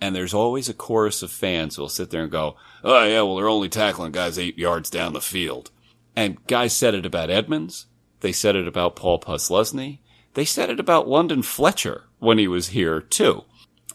[0.00, 3.36] and there's always a chorus of fans who'll sit there and go, oh yeah, well
[3.36, 5.70] they're only tackling guys eight yards down the field.
[6.16, 7.86] And guys said it about Edmunds.
[8.18, 10.00] They said it about Paul Posluszny.
[10.34, 13.44] They said it about London Fletcher when he was here too.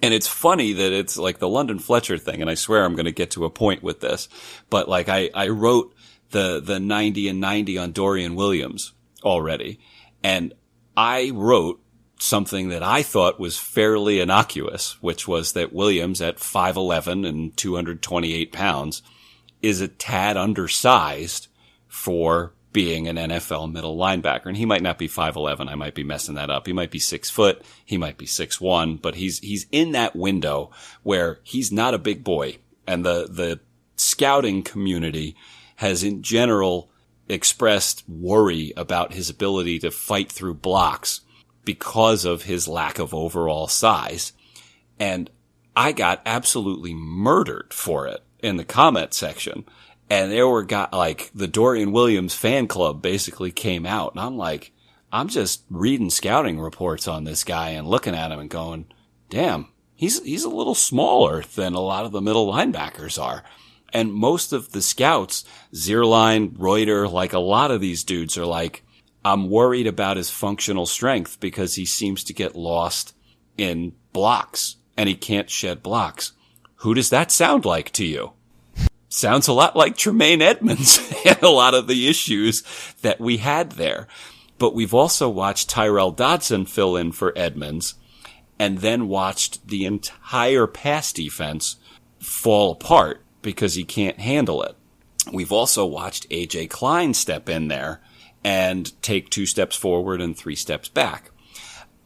[0.01, 3.05] And it's funny that it's like the London Fletcher thing, and I swear I'm going
[3.05, 4.29] to get to a point with this,
[4.69, 5.93] but like I, I wrote
[6.35, 8.91] the, the 90 and 90 on Dorian Williams
[9.23, 9.79] already.
[10.21, 10.53] And
[10.97, 11.81] I wrote
[12.19, 18.51] something that I thought was fairly innocuous, which was that Williams at 5'11 and 228
[18.51, 19.01] pounds
[19.61, 21.47] is a tad undersized
[21.87, 24.47] for being an NFL middle linebacker.
[24.47, 25.69] And he might not be 5'11.
[25.69, 26.67] I might be messing that up.
[26.67, 27.61] He might be six foot.
[27.85, 30.71] He might be six one, but he's, he's in that window
[31.01, 32.57] where he's not a big boy.
[32.85, 33.61] And the, the
[33.95, 35.37] scouting community
[35.75, 36.89] has in general
[37.27, 41.21] expressed worry about his ability to fight through blocks
[41.63, 44.33] because of his lack of overall size.
[44.99, 45.29] And
[45.75, 49.65] I got absolutely murdered for it in the comment section.
[50.09, 54.37] And there were got like the Dorian Williams fan club basically came out and I'm
[54.37, 54.71] like,
[55.11, 58.85] I'm just reading scouting reports on this guy and looking at him and going,
[59.29, 63.43] damn, he's, he's a little smaller than a lot of the middle linebackers are.
[63.95, 68.83] And most of the scouts, Zierlein, Reuter, like a lot of these dudes are like,
[69.23, 73.15] I'm worried about his functional strength because he seems to get lost
[73.57, 76.33] in blocks and he can't shed blocks.
[76.79, 78.33] Who does that sound like to you?
[79.07, 82.63] Sounds a lot like Tremaine Edmunds and a lot of the issues
[83.01, 84.09] that we had there.
[84.59, 87.95] But we've also watched Tyrel Dodson fill in for Edmunds
[88.59, 91.77] and then watched the entire pass defense
[92.19, 94.75] fall apart because he can't handle it.
[95.31, 98.01] We've also watched AJ Klein step in there
[98.43, 101.31] and take two steps forward and three steps back.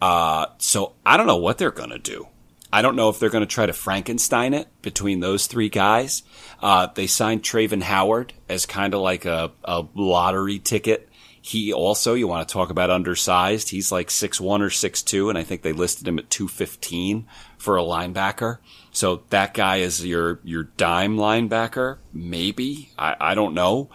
[0.02, 2.28] Uh, so I don't know what they're going to do.
[2.72, 6.24] I don't know if they're going to try to Frankenstein it between those three guys.
[6.62, 11.10] Uh, they signed Travin Howard as kind of like a, a lottery ticket
[11.42, 13.70] he also, you want to talk about undersized.
[13.70, 17.26] He's like six one or six two, and I think they listed him at 215
[17.58, 18.58] for a linebacker.
[19.00, 22.00] So that guy is your, your dime linebacker.
[22.12, 22.90] Maybe.
[22.98, 23.90] I, I don't know.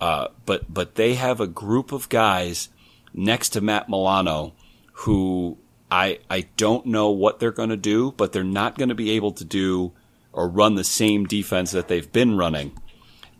[0.00, 2.68] Uh, but, but they have a group of guys
[3.14, 4.52] next to Matt Milano
[4.92, 5.56] who
[5.90, 9.12] I, I don't know what they're going to do, but they're not going to be
[9.12, 9.92] able to do
[10.30, 12.72] or run the same defense that they've been running.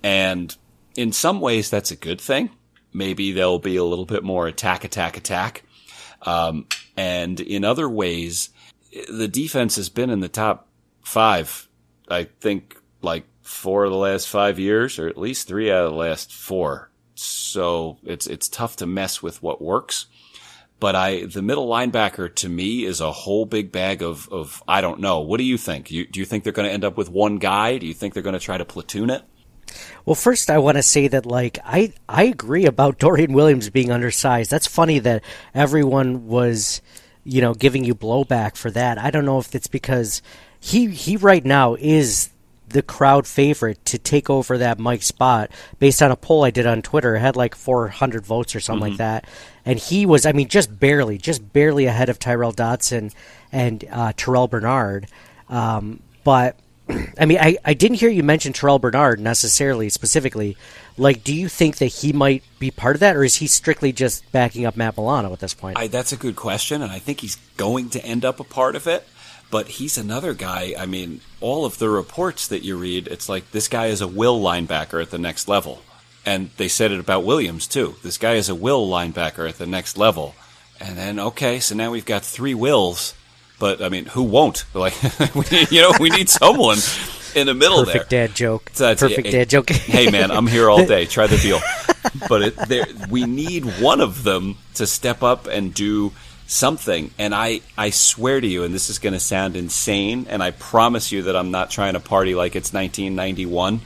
[0.02, 0.56] And
[0.96, 2.50] in some ways, that's a good thing
[2.92, 5.62] maybe there'll be a little bit more attack, attack, attack.
[6.22, 8.50] Um, and in other ways,
[9.09, 10.66] the defense has been in the top
[11.02, 11.68] five,
[12.08, 15.92] I think, like four of the last five years, or at least three out of
[15.92, 16.90] the last four.
[17.14, 20.06] So it's it's tough to mess with what works.
[20.80, 24.80] But I, the middle linebacker to me is a whole big bag of, of I
[24.80, 25.20] don't know.
[25.20, 25.90] What do you think?
[25.90, 27.76] You, do you think they're going to end up with one guy?
[27.76, 29.22] Do you think they're going to try to platoon it?
[30.06, 33.90] Well, first I want to say that like I I agree about Dorian Williams being
[33.90, 34.50] undersized.
[34.50, 35.22] That's funny that
[35.54, 36.80] everyone was
[37.24, 38.96] you know giving you blowback for that.
[38.96, 40.22] I don't know if it's because
[40.60, 42.30] he he right now is
[42.68, 46.66] the crowd favorite to take over that Mike spot based on a poll I did
[46.66, 47.16] on Twitter.
[47.16, 48.92] It had like 400 votes or something mm-hmm.
[48.92, 49.26] like that.
[49.64, 53.10] And he was, I mean, just barely, just barely ahead of Tyrel Dodson
[53.50, 55.08] and uh, Terrel Bernard.
[55.48, 56.56] Um, but
[57.18, 60.56] I mean, I, I didn't hear you mention Terrel Bernard necessarily specifically.
[60.96, 63.92] Like, do you think that he might be part of that, or is he strictly
[63.92, 65.78] just backing up Matt Milano at this point?
[65.78, 68.76] I, that's a good question, and I think he's going to end up a part
[68.76, 69.06] of it.
[69.50, 70.74] But he's another guy.
[70.78, 74.06] I mean, all of the reports that you read, it's like this guy is a
[74.06, 75.82] will linebacker at the next level.
[76.24, 77.96] And they said it about Williams too.
[78.02, 80.34] This guy is a will linebacker at the next level.
[80.78, 83.14] And then, okay, so now we've got three wills.
[83.58, 84.64] But I mean, who won't?
[84.74, 84.94] Like,
[85.70, 86.78] you know, we need someone
[87.34, 87.86] in the middle there.
[87.86, 88.28] Perfect there.
[88.28, 88.70] dad joke.
[88.72, 89.70] So Perfect hey, dad joke.
[89.70, 91.06] hey man, I'm here all day.
[91.06, 91.60] Try the deal.
[92.28, 96.12] But it, there, we need one of them to step up and do
[96.50, 97.12] something.
[97.18, 100.50] And I, I swear to you, and this is going to sound insane, and I
[100.50, 103.80] promise you that I'm not trying to party like it's 1991.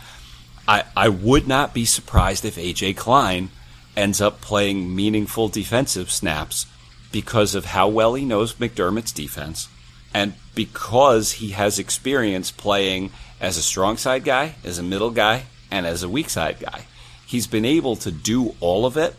[0.67, 3.51] I, I would not be surprised if AJ Klein
[3.97, 6.67] ends up playing meaningful defensive snaps
[7.13, 9.69] because of how well he knows McDermott's defense
[10.13, 15.45] and because he has experience playing as a strong side guy, as a middle guy,
[15.71, 16.87] and as a weak side guy.
[17.27, 19.15] He's been able to do all of it.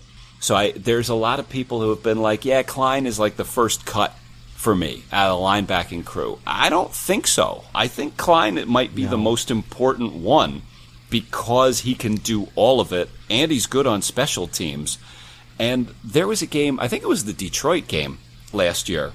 [0.46, 3.36] So I, there's a lot of people who have been like, yeah, Klein is like
[3.36, 4.14] the first cut
[4.54, 6.38] for me out of the linebacking crew.
[6.46, 7.64] I don't think so.
[7.74, 10.62] I think Klein it might be the most important one
[11.10, 15.00] because he can do all of it and he's good on special teams.
[15.58, 18.20] And there was a game, I think it was the Detroit game
[18.54, 19.14] last year.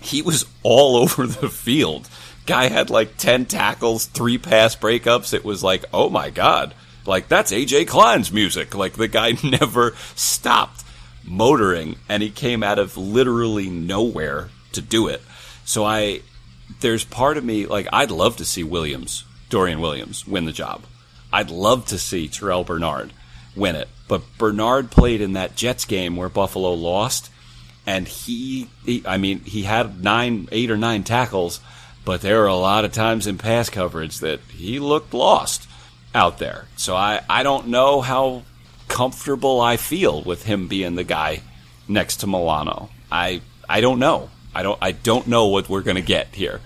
[0.00, 2.08] He was all over the field.
[2.46, 5.34] Guy had like 10 tackles, three pass breakups.
[5.34, 6.74] It was like, oh my God.
[7.10, 8.76] Like, that's AJ Klein's music.
[8.76, 10.84] Like, the guy never stopped
[11.24, 15.20] motoring, and he came out of literally nowhere to do it.
[15.64, 16.20] So I,
[16.78, 20.84] there's part of me like I'd love to see Williams, Dorian Williams, win the job.
[21.32, 23.12] I'd love to see Terrel Bernard
[23.56, 27.28] win it, but Bernard played in that Jets game where Buffalo lost,
[27.86, 31.58] and he, he I mean, he had nine, eight or nine tackles,
[32.04, 35.66] but there were a lot of times in pass coverage that he looked lost
[36.14, 36.66] out there.
[36.76, 38.42] So I, I don't know how
[38.88, 41.40] comfortable I feel with him being the guy
[41.88, 42.90] next to Milano.
[43.10, 44.30] I I don't know.
[44.54, 46.60] I don't I don't know what we're gonna get here.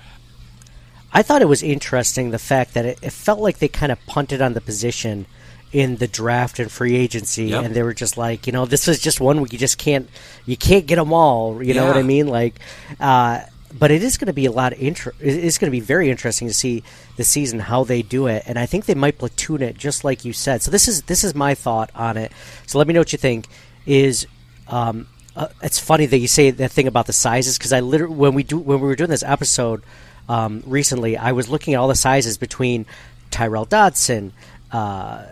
[1.13, 3.99] I thought it was interesting the fact that it, it felt like they kind of
[4.07, 5.27] punted on the position
[5.71, 7.65] in the draft and free agency, Yep.
[7.65, 9.53] and they were just like, you know, this is just one week.
[9.53, 10.09] You just can't,
[10.47, 11.63] you can't get them all.
[11.63, 12.29] You know what I mean?
[12.29, 12.55] Like,
[13.01, 13.41] uh,
[13.77, 15.81] but it is going to be a lot of inter- It is going to be
[15.81, 16.85] very interesting to see
[17.17, 20.25] the season how they do it, and I think they might platoon it just like
[20.25, 20.63] you said.
[20.63, 22.33] So this is this is my thought on it.
[22.67, 23.47] So let me know what you think.
[23.87, 24.27] Is
[24.69, 28.15] um, uh, it's funny that you say that thing about the sizes because I literally
[28.15, 29.83] when we do when we were doing this episode
[30.29, 32.87] um, recently, I was looking at all the sizes between
[33.31, 34.33] Tyrel Dodson,
[34.73, 35.25] uh,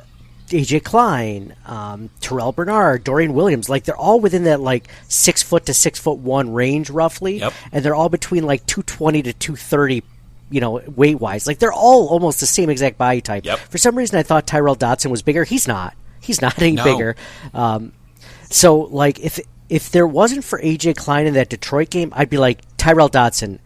[0.53, 3.69] AJ Klein, um, Terrel Bernard, Dorian Williams.
[3.69, 7.53] Like they're all within that like six foot to six foot one range roughly, Yep.
[7.73, 10.03] and they're all between like two twenty to two thirty.
[10.51, 13.47] You know, weight wise, like they're all almost the same exact body type.
[13.47, 13.59] Yep.
[13.59, 15.45] For some reason, I thought Tyrel Dodson was bigger.
[15.45, 15.95] He's not.
[16.21, 16.85] He's not any No.
[16.85, 17.17] bigger.
[17.55, 17.93] Um,
[18.51, 22.37] so, like, if if there wasn't for AJ Klein in that Detroit game, I'd be
[22.37, 23.61] like Tyrel Dodson.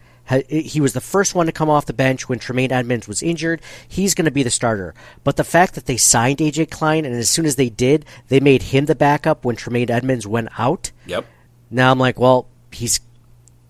[0.49, 3.61] He was the first one to come off the bench when Tremaine Edmunds was injured.
[3.87, 4.93] He's going to be the starter.
[5.23, 8.39] But the fact that they signed AJ Klein, and as soon as they did, they
[8.39, 10.91] made him the backup when Tremaine Edmunds went out.
[11.05, 11.25] Yep.
[11.71, 12.99] Now I'm like, well, he's.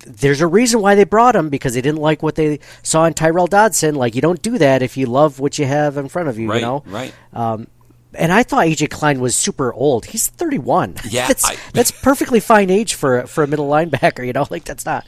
[0.06, 3.14] There's a reason why they brought him because they didn't like what they saw in
[3.14, 3.96] Tyrel Dodson.
[3.96, 6.50] Like you don't do that if you love what you have in front of you.
[6.50, 6.56] Right.
[6.58, 7.14] You know, Right.
[7.34, 7.68] Um,
[8.14, 10.06] and I thought AJ Klein was super old.
[10.06, 10.96] He's 31.
[11.10, 14.26] Yeah, that's I- that's perfectly fine age for for a middle linebacker.
[14.26, 15.06] You know, like that's not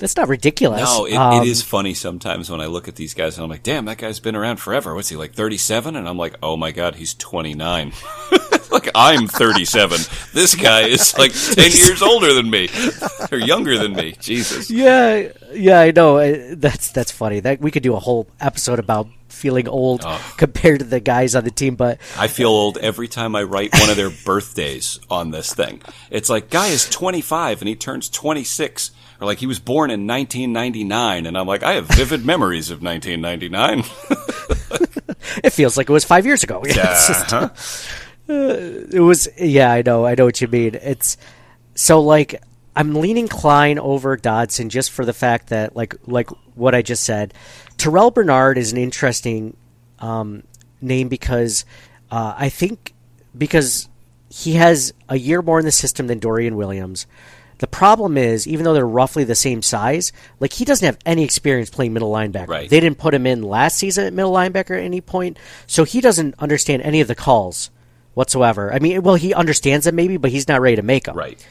[0.00, 0.82] that's not ridiculous.
[0.82, 3.50] No, it, Um, it is funny sometimes when I look at these guys and I'm
[3.50, 4.94] like, damn, that guy's been around forever.
[4.94, 5.96] What's he like, 37?
[5.96, 7.92] And I'm like, oh my god, he's 29.
[8.70, 10.00] like I'm 37.
[10.32, 12.68] This guy is like 10 years older than me
[13.32, 14.12] or younger than me.
[14.20, 14.70] Jesus.
[14.70, 16.54] Yeah, yeah, I know.
[16.54, 17.40] That's that's funny.
[17.40, 20.04] That we could do a whole episode about feeling old
[20.36, 21.76] compared to the guys on the team.
[21.76, 25.80] But I feel old every time I write one of their birthdays on this thing.
[26.10, 30.06] It's like guy is 25 and he turns 26 or like he was born in
[30.06, 33.84] 1999 and I'm like I have vivid memories of 1999.
[35.44, 36.62] it feels like it was five years ago.
[36.66, 37.48] Yeah, just- Uh-huh.
[38.28, 39.28] it was.
[39.38, 40.04] Yeah, I know.
[40.04, 40.74] I know what you mean.
[40.74, 41.16] It's
[41.74, 42.42] so like
[42.76, 47.04] I'm leaning Klein over Dodson just for the fact that like like what I just
[47.04, 47.32] said.
[47.78, 49.56] Terrel Bernard is an interesting
[50.00, 50.42] um,
[50.80, 51.64] name because
[52.10, 52.92] uh, I think
[53.36, 53.88] because
[54.28, 57.06] he has a year more in the system than Dorian Williams.
[57.58, 61.24] The problem is, even though they're roughly the same size, like he doesn't have any
[61.24, 62.48] experience playing middle linebacker.
[62.48, 62.70] Right.
[62.70, 66.00] They didn't put him in last season at middle linebacker at any point, so he
[66.00, 67.70] doesn't understand any of the calls
[68.14, 68.72] whatsoever.
[68.72, 71.16] I mean, well, he understands them maybe, but he's not ready to make them.
[71.16, 71.44] right.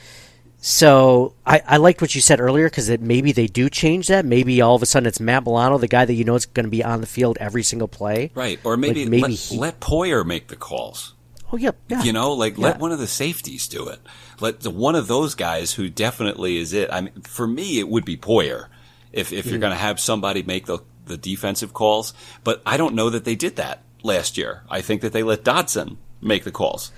[0.60, 4.24] So I, I liked what you said earlier because maybe they do change that.
[4.24, 6.64] Maybe all of a sudden it's Matt Milano, the guy that you know is going
[6.64, 8.32] to be on the field every single play.
[8.34, 8.58] Right.
[8.64, 11.14] Or maybe, Like, maybe let, he- let Poyer make the calls.
[11.52, 12.02] Oh yeah, yeah.
[12.02, 14.00] You know, like let one of the safeties do it.
[14.40, 16.90] Let the, one of those guys who definitely is it.
[16.92, 18.66] I mean, for me, it would be Poyer.
[19.12, 19.50] if if Hmm.
[19.50, 22.12] you're going to have somebody make the the defensive calls.
[22.44, 24.62] But I don't know that they did that last year.
[24.68, 26.92] I think that they let Dodson make the calls.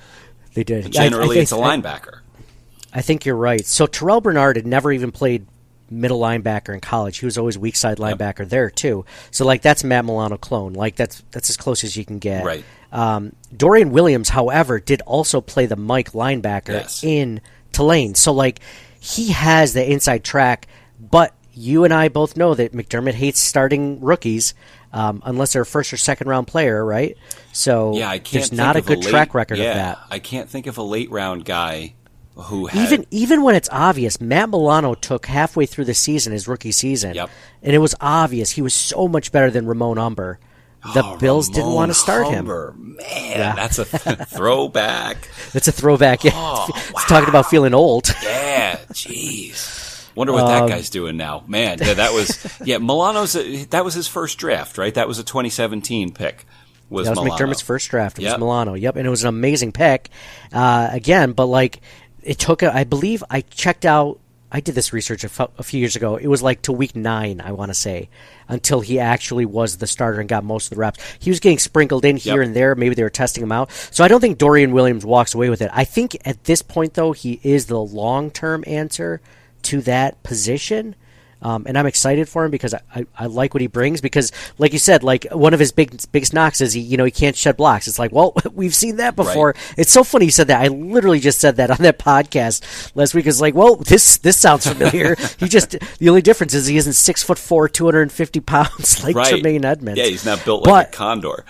[0.55, 0.84] They did.
[0.84, 2.20] I- I Generally, it's a linebacker.
[2.92, 3.64] I think you're right.
[3.64, 5.46] So Terrel Bernard had never even played
[5.88, 7.18] middle linebacker in college.
[7.18, 9.05] He was always weak side linebacker there too.
[9.30, 10.72] So like that's Matt Milano clone.
[10.72, 12.44] Like that's that's as close as you can get.
[12.44, 12.64] Right.
[12.93, 17.05] Um, Dorian Williams, however, did also play the Mike linebacker Yes.
[17.05, 17.41] in
[17.72, 18.14] Tulane.
[18.14, 18.61] So like
[18.99, 20.66] he has the inside track,
[20.99, 24.55] but you and I both know that McDermott hates starting rookies.
[24.93, 27.16] Um, unless they're a first or second round player, right?
[27.53, 28.32] So Yeah, I can't.
[28.32, 29.99] there's not a good late- track record yeah, of that.
[30.11, 31.95] I can't think of a late round guy
[32.34, 36.49] who had even even when it's obvious, Matt Milano took halfway through the season, his
[36.49, 37.30] rookie season, Yep.
[37.62, 40.41] and it was obvious he was so much better than Ramon Humber.
[40.95, 42.70] The Oh, Bills didn't want to start Humber.
[42.70, 42.97] him.
[42.97, 43.85] Man, that's a
[44.26, 45.28] throwback.
[45.55, 46.24] It's a throwback.
[46.24, 46.33] Yeah.
[46.35, 48.09] Oh, it's talking about feeling old.
[48.22, 50.14] Yeah, jeez.
[50.14, 51.45] Wonder what Um, that guy's doing now.
[51.47, 52.78] Man, yeah, that was yeah.
[52.78, 54.93] Milano's a, that was his first draft, right?
[54.95, 56.45] That was a 2017 pick.
[56.89, 57.37] Was, That was Milano.
[57.47, 58.18] McDermott's first draft.
[58.18, 58.74] It was Milano.
[58.74, 60.09] Yep, and it was an amazing pick.
[60.53, 61.81] Uh, again, but like
[62.22, 62.62] it took.
[62.62, 64.18] A, I believe I checked out.
[64.53, 66.16] I did this research a few years ago.
[66.16, 68.09] It was like to week nine, I want to say,
[68.48, 70.98] until he actually was the starter and got most of the reps.
[71.20, 72.46] He was getting sprinkled in here Yep.
[72.46, 72.74] and there.
[72.74, 73.70] Maybe they were testing him out.
[73.92, 75.70] So I don't think Dorian Williams walks away with it.
[75.72, 79.20] I think at this point, though, he is the long term answer
[79.62, 80.96] to that position.
[81.43, 84.01] Um, and I'm excited for him because I, I, I like what he brings.
[84.01, 87.05] Because, like you said, like one of his big biggest knocks is he, you know,
[87.05, 87.88] he can't shed blocks.
[87.88, 89.55] It's like, well, we've seen that before.
[89.76, 90.61] It's so funny you said that.
[90.61, 93.26] I literally just said that on that podcast last week.
[93.26, 95.16] It's like, well, this this sounds familiar.
[95.38, 98.41] he just the only difference is he isn't six foot four, two hundred and fifty
[98.41, 99.28] pounds like right?
[99.30, 99.99] Tremaine Edmunds.
[99.99, 101.45] Yeah, he's not built like But- a condor.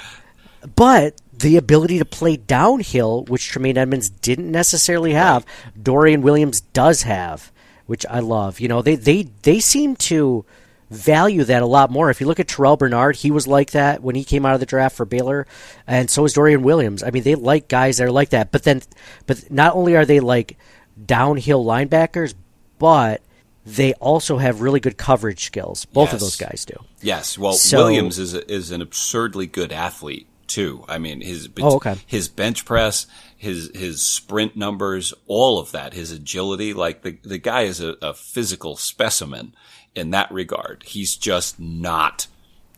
[0.76, 5.46] but the ability to play downhill, which Tremaine Edmunds didn't necessarily have,
[5.82, 7.50] Dorian Williams does have,
[7.90, 8.60] which I love.
[8.60, 10.44] You know, they they they seem to
[10.90, 12.08] value that a lot more.
[12.08, 14.60] If you look at Terrel Bernard, he was like that when he came out of
[14.60, 15.46] the draft for Baylor,
[15.88, 17.02] and so is Dorian Williams.
[17.02, 18.52] I mean, they like guys that are like that.
[18.52, 18.82] But then,
[19.26, 20.56] but not only are they like
[21.04, 22.34] downhill linebackers,
[22.78, 23.22] but
[23.66, 25.84] they also have really good coverage skills.
[25.86, 26.74] Both of those guys do.
[27.02, 27.36] Yes.
[27.36, 30.84] Well, So- Williams is a, is an absurdly good athlete too.
[30.88, 31.96] I mean, his Oh, okay.
[32.06, 33.06] his bench press,
[33.40, 36.74] his his sprint numbers, all of that, his agility.
[36.74, 39.54] Like the the guy is a, a physical specimen
[39.94, 40.82] in that regard.
[40.86, 42.26] He's just not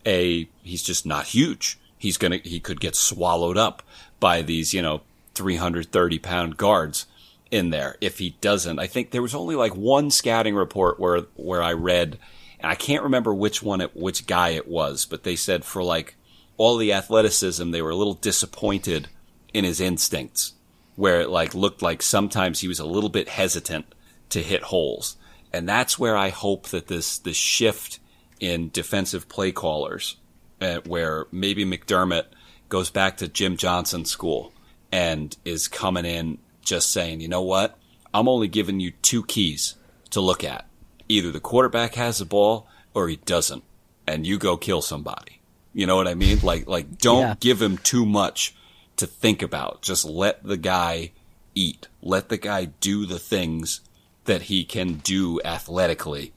[0.06, 1.80] a he's just not huge.
[1.98, 3.82] He's gonna he could get swallowed up
[4.20, 5.00] by these you know
[5.34, 7.06] 330 pound guards
[7.50, 8.78] in there if he doesn't.
[8.78, 12.20] I think there was only like one scouting report where where I read,
[12.60, 15.82] and I can't remember which one it which guy it was, but they said for
[15.82, 16.14] like
[16.56, 19.08] all the athleticism, they were a little disappointed
[19.54, 20.54] in his instincts,
[20.96, 23.86] where it like looked like sometimes he was a little bit hesitant
[24.30, 25.16] to hit holes,
[25.52, 27.98] and that's where I hope that this this shift
[28.40, 30.16] in defensive play callers,
[30.60, 32.24] uh, where maybe McDermott
[32.68, 34.52] goes back to Jim Johnson school
[34.90, 37.78] and is coming in just saying, you know what,
[38.14, 39.74] I'm only giving you two keys
[40.10, 40.66] to look at.
[41.08, 43.62] Either the quarterback has the ball or he doesn't,
[44.06, 45.40] and you go kill somebody.
[45.74, 46.40] You know what I mean?
[46.42, 47.34] Like, like don't Yeah.
[47.40, 48.54] give him too much
[48.96, 49.82] to think about.
[49.82, 51.12] Just let the guy
[51.54, 51.88] eat.
[52.02, 53.80] Let the guy do the things
[54.24, 56.32] that he can do athletically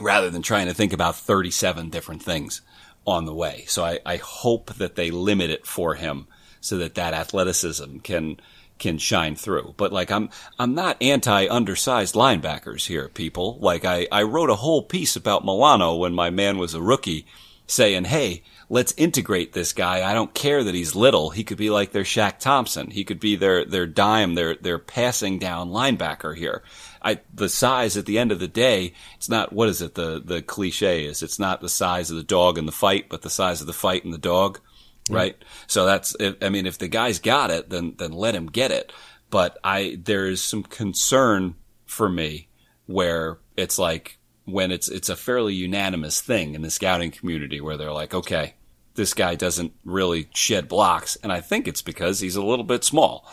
[0.00, 2.60] rather than trying to think about 37 different things
[3.06, 3.64] on the way.
[3.68, 6.26] So I, I hope that they limit it for him
[6.60, 8.40] so that that athleticism can
[8.78, 9.74] can shine through.
[9.76, 13.58] But like I'm I'm not anti undersized linebackers here, people.
[13.60, 17.26] Like I, I wrote a whole piece about Milano when my man was a rookie
[17.66, 20.08] saying, Hey, let's integrate this guy.
[20.08, 21.30] I don't care that he's little.
[21.30, 22.90] He could be like their Shaq Thompson.
[22.90, 26.62] He could be their their dime, their their passing down linebacker here.
[27.02, 30.20] I the size at the end of the day, it's not what is it the
[30.24, 31.22] the cliche is.
[31.22, 33.72] It's not the size of the dog in the fight, but the size of the
[33.72, 34.60] fight in the dog,
[35.10, 35.36] right?
[35.66, 38.92] So that's I mean, if the guy's got it, then then let him get it.
[39.30, 41.54] But I there is some concern
[41.86, 42.48] for me
[42.86, 47.76] where it's like when it's it's a fairly unanimous thing in the scouting community where
[47.76, 48.54] they're like, okay,
[48.98, 52.82] this guy doesn't really shed blocks, and I think it's because he's a little bit
[52.82, 53.24] small.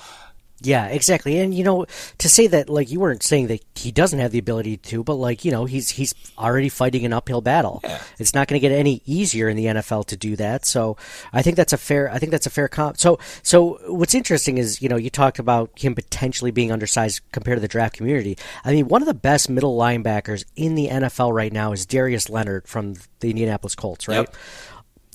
[0.62, 1.40] Yeah, exactly.
[1.40, 1.86] And you know,
[2.20, 5.16] to say that like you weren't saying that he doesn't have the ability to, but
[5.16, 7.82] like, you know, he's he's already fighting an uphill battle.
[7.84, 8.02] Yeah.
[8.20, 10.66] It's not going to get any easier in the NFL to do that.
[10.66, 10.96] So,
[11.34, 12.98] I think that's a fair I think that's a fair comp.
[12.98, 17.58] So, so what's interesting is, you know, you talked about him potentially being undersized compared
[17.58, 18.38] to the draft community.
[18.64, 22.30] I mean, one of the best middle linebackers in the NFL right now is Darius
[22.30, 24.20] Leonard from the Indianapolis Colts, right?
[24.20, 24.36] Yep.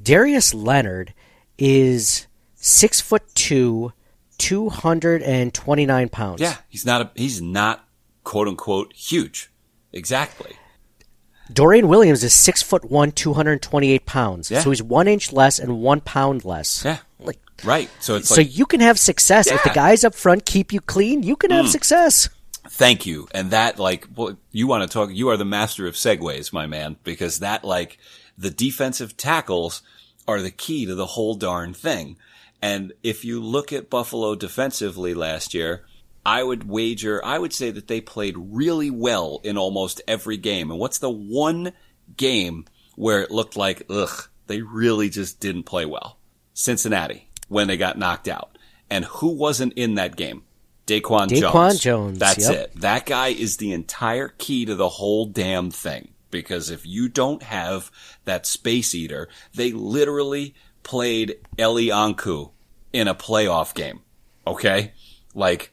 [0.03, 1.15] Darius Leonard
[1.59, 3.93] is six foot two,
[4.39, 6.41] two hundred and twenty nine pounds.
[6.41, 7.85] Yeah, he's not a, he's not
[8.25, 9.51] quote unquote huge.
[9.93, 10.57] Exactly.
[11.53, 14.51] Dorian Williams is six foot one, two hundred twenty eight pounds.
[14.51, 14.61] Yeah.
[14.61, 16.85] So he's one inch less and one pound less.
[16.85, 16.99] Yeah.
[17.19, 17.91] Like Right.
[18.01, 19.75] So it's so you can have success if the Mm.
[19.75, 21.23] guys up front keep you clean.
[21.23, 22.29] You can have success.
[22.69, 23.27] Thank you.
[23.35, 26.67] And that, like, well, you want to talk, you are the master of segues, my
[26.67, 27.99] man, because that, like,
[28.41, 29.82] the defensive tackles
[30.26, 32.16] are the key to the whole darn thing.
[32.62, 35.84] And if you look at Buffalo defensively last year,
[36.24, 40.70] I would wager, I would say that they played really well in almost every game.
[40.70, 41.72] And what's the one
[42.16, 42.64] game
[42.97, 46.18] where it looked like, ugh, they really just didn't play well?
[46.55, 48.57] Cincinnati, when they got knocked out.
[48.88, 50.45] And who wasn't in that game?
[50.86, 51.80] Daquan, Daquan Jones.
[51.80, 52.57] Jones, That's yep.
[52.57, 52.80] it.
[52.80, 56.09] That guy is the entire key to the whole damn thing.
[56.31, 57.91] Because if you don't have
[58.24, 62.51] that space eater, they literally played Eli Ankou
[62.93, 64.01] in a playoff game.
[64.47, 64.93] Okay?
[65.35, 65.72] Like,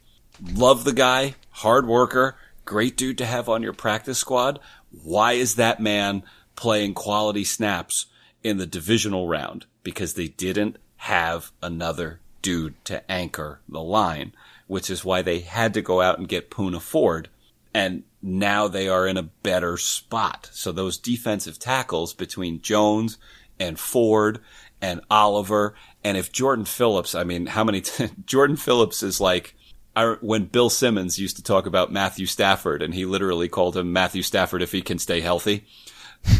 [0.54, 4.58] love the guy, hard worker, great dude to have on your practice squad.
[5.02, 6.22] Why is that man
[6.56, 8.06] playing quality snaps
[8.42, 9.66] in the divisional round?
[9.82, 14.32] Because they didn't have another dude to anchor the line,
[14.66, 17.28] which is why they had to go out and get Poona Ford.
[17.74, 20.48] And now they are in a better spot.
[20.52, 23.18] So those defensive tackles between Jones
[23.60, 24.40] and Ford
[24.80, 29.54] and Oliver, and if Jordan Phillips, I mean, how many, t- Jordan Phillips is like,
[29.94, 33.92] I, when Bill Simmons used to talk about Matthew Stafford and he literally called him
[33.92, 35.66] Matthew Stafford if he can stay healthy.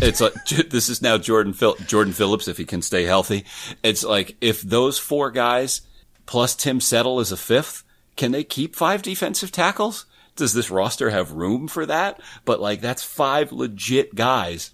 [0.03, 0.35] It's like,
[0.71, 3.45] this is now Jordan Phil, Jordan Phillips if he can stay healthy.
[3.83, 5.83] It's like, if those four guys
[6.27, 7.85] plus Tim Settle is a fifth,
[8.17, 10.07] can they keep five defensive tackles?
[10.39, 12.21] Does this roster have room for that?
[12.45, 14.71] But like, that's five legit guys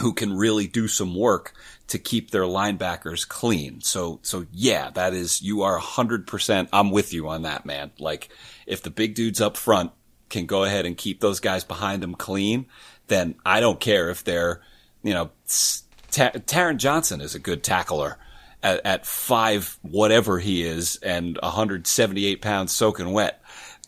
[0.00, 1.52] who can really do some work
[1.88, 3.82] to keep their linebackers clean.
[3.82, 6.70] So, so yeah, that is, you are a hundred percent.
[6.72, 7.92] I'm with you on that, man.
[7.98, 8.30] Like,
[8.66, 9.92] if the big dudes up front
[10.30, 12.66] can go ahead and keep those guys behind them clean,
[13.08, 14.62] then I don't care if they're,
[15.02, 15.30] you know,
[16.10, 18.18] Ta- Taron Johnson is a good tackler
[18.62, 23.41] at five, whatever he is, and 178 pounds soaking wet.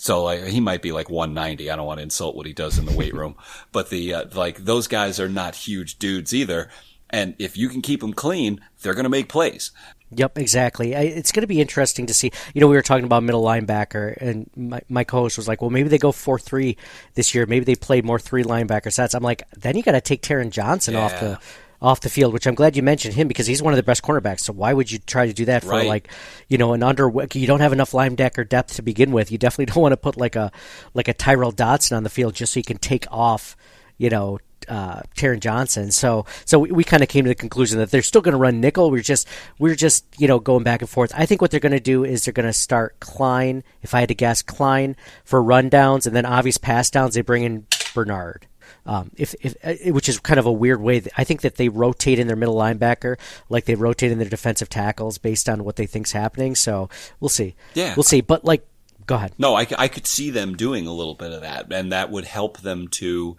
[0.04, 1.70] So like he might be like 190.
[1.70, 3.36] I don't want to insult what he does in the weight room,
[3.72, 6.68] but the uh, like those guys are not huge dudes either.
[7.08, 9.70] And if you can keep them clean, they're going to make plays.
[10.10, 10.94] Yep, exactly.
[10.94, 12.30] I, it's going to be interesting to see.
[12.52, 15.70] You know, we were talking about middle linebacker, and my, my co-host was like, "Well,
[15.70, 16.76] maybe they go four three
[17.14, 17.46] this year.
[17.46, 20.50] Maybe they play more three linebacker sets." I'm like, then you got to take Taron
[20.50, 21.38] Johnson off the
[21.80, 24.02] off the field, which I'm glad you mentioned him because he's one of the best
[24.02, 24.40] cornerbacks.
[24.40, 25.86] So why would you try to do that for Right.
[25.86, 26.08] like,
[26.48, 27.10] you know, an under?
[27.34, 29.30] You don't have enough linebacker depth to begin with.
[29.30, 30.50] You definitely don't want to put like a
[30.94, 33.56] like a Tyrel Dodson on the field just so you can take off,
[33.98, 35.90] you know, uh, Taron Johnson.
[35.90, 38.38] So so we, we kind of came to the conclusion that they're still going to
[38.38, 38.90] run nickel.
[38.90, 41.12] We're just we're just you know going back and forth.
[41.14, 43.62] I think what they're going to do is they're going to start Klein.
[43.82, 47.14] If I had to guess, Klein for rundowns, and then obvious pass downs.
[47.14, 48.46] They bring in Bernard.
[48.86, 51.02] Um, if, if uh, which is kind of a weird way.
[51.16, 53.16] I think that they rotate in their middle linebacker
[53.48, 56.54] like they rotate in their defensive tackles based on what they think's happening.
[56.54, 57.54] So we'll see.
[57.72, 57.94] Yeah.
[57.96, 58.20] we'll see.
[58.20, 58.66] But like,
[59.06, 59.32] go ahead.
[59.38, 62.24] No, I, I could see them doing a little bit of that, and that would
[62.24, 63.36] help them to.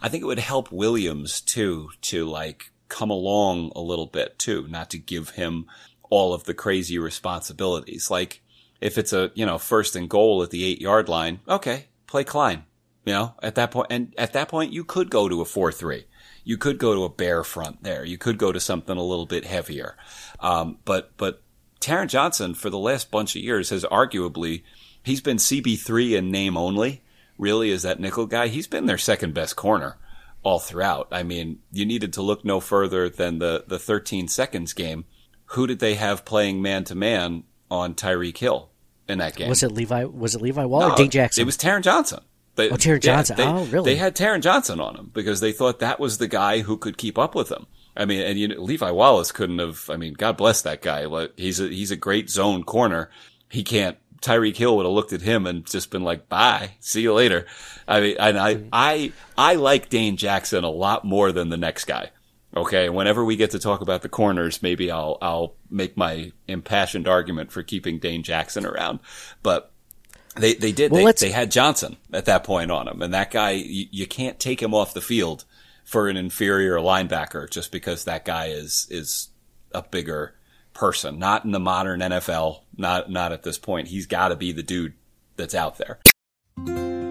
[0.00, 4.66] I think it would help Williams too to like come along a little bit too,
[4.68, 5.66] not to give him
[6.10, 8.10] all of the crazy responsibilities.
[8.10, 8.40] Like
[8.80, 12.24] if it's a you know first and goal at the eight yard line, okay, play
[12.24, 12.64] Klein.
[13.04, 15.72] You know, at that point, and at that point, you could go to a four
[15.72, 16.06] three.
[16.44, 18.04] You could go to a bear front there.
[18.04, 19.96] You could go to something a little bit heavier.
[20.40, 21.42] Um, but but
[21.80, 24.62] Taron Johnson for the last bunch of years has arguably
[25.02, 27.02] he's been CB three in name only.
[27.38, 28.48] Really, is that nickel guy?
[28.48, 29.96] He's been their second best corner
[30.42, 31.08] all throughout.
[31.12, 35.04] I mean, you needed to look no further than the the 13 seconds game.
[35.52, 38.70] Who did they have playing man to man on Tyreek Hill
[39.08, 39.48] in that game?
[39.48, 40.04] Was it Levi?
[40.04, 41.42] Was it Levi Wall No, Dane Jackson?
[41.42, 42.20] It was Taron Johnson.
[42.58, 43.36] They, Oh, Taron Johnson.
[43.36, 43.92] they, Oh, really?
[43.92, 46.98] They had Taron Johnson on him because they thought that was the guy who could
[46.98, 47.66] keep up with him.
[47.96, 49.88] I mean, and you know, Levi Wallace couldn't have.
[49.88, 51.06] I mean, God bless that guy.
[51.36, 53.10] He's a he's a great zone corner.
[53.48, 53.96] He can't.
[54.20, 57.46] Tyreek Hill would have looked at him and just been like, "Bye, see you later."
[57.86, 58.68] I mean, and I mm-hmm.
[58.72, 62.10] I I like Dane Jackson a lot more than the next guy.
[62.56, 67.06] Okay, whenever we get to talk about the corners, maybe I'll I'll make my impassioned
[67.06, 68.98] argument for keeping Dane Jackson around.
[69.42, 69.72] But
[70.38, 70.90] they they did.
[70.90, 74.06] Well, they, they had Johnson at that point on him, and that guy you, you
[74.06, 75.44] can't take him off the field
[75.84, 79.28] for an inferior linebacker just because that guy is is
[79.72, 80.34] a bigger
[80.74, 81.18] person.
[81.18, 82.60] Not in the modern NFL.
[82.76, 83.88] Not not at this point.
[83.88, 84.94] He's got to be the dude
[85.36, 85.98] that's out there.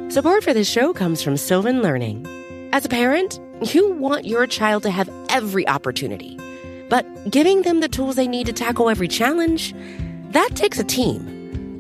[0.10, 2.26] Support for this show comes from Sylvan Learning.
[2.72, 3.40] As a parent,
[3.74, 6.38] you want your child to have every opportunity,
[6.90, 9.74] but giving them the tools they need to tackle every challenge,
[10.32, 11.37] that takes a team.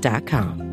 [0.00, 0.68] 29.com.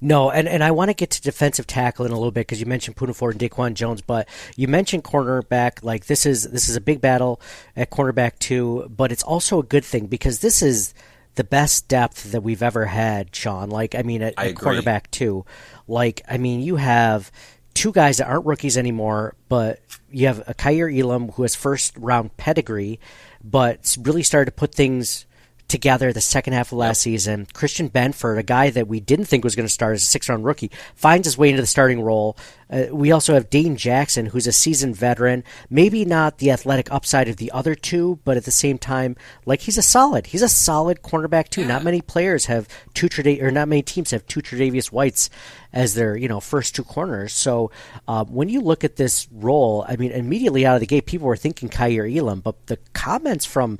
[0.00, 2.60] No, and, and I want to get to defensive tackle in a little bit because
[2.60, 5.82] you mentioned Poona Ford and Daquan Jones, but you mentioned cornerback.
[5.82, 7.40] Like this is this is a big battle
[7.74, 10.94] at cornerback too, but it's also a good thing because this is
[11.34, 13.70] the best depth that we've ever had, Sean.
[13.70, 15.44] Like I mean, at, I at cornerback too.
[15.88, 17.32] Like I mean, you have
[17.74, 19.80] two guys that aren't rookies anymore, but
[20.12, 23.00] you have a Kaiir Elam who has first round pedigree,
[23.42, 25.26] but really started to put things
[25.68, 27.46] together the second half of last season.
[27.52, 30.28] Christian Benford, a guy that we didn't think was going to start as a six
[30.28, 32.36] round rookie, finds his way into the starting role.
[32.70, 35.44] Uh, we also have Dane Jackson, who's a seasoned veteran.
[35.70, 39.16] Maybe not the athletic upside of the other two, but at the same time,
[39.46, 40.26] like he's a solid.
[40.26, 41.64] He's a solid cornerback too.
[41.64, 45.30] Not many players have two Trada- or not many teams have two Tre'Davious Whites
[45.72, 47.32] as their you know first two corners.
[47.32, 47.70] So
[48.06, 51.26] um, when you look at this role, I mean, immediately out of the gate, people
[51.26, 53.78] were thinking Kaiir Elam, but the comments from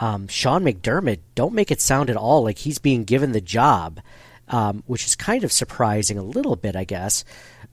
[0.00, 4.00] um, Sean McDermott don't make it sound at all like he's being given the job,
[4.48, 7.24] um, which is kind of surprising a little bit, I guess,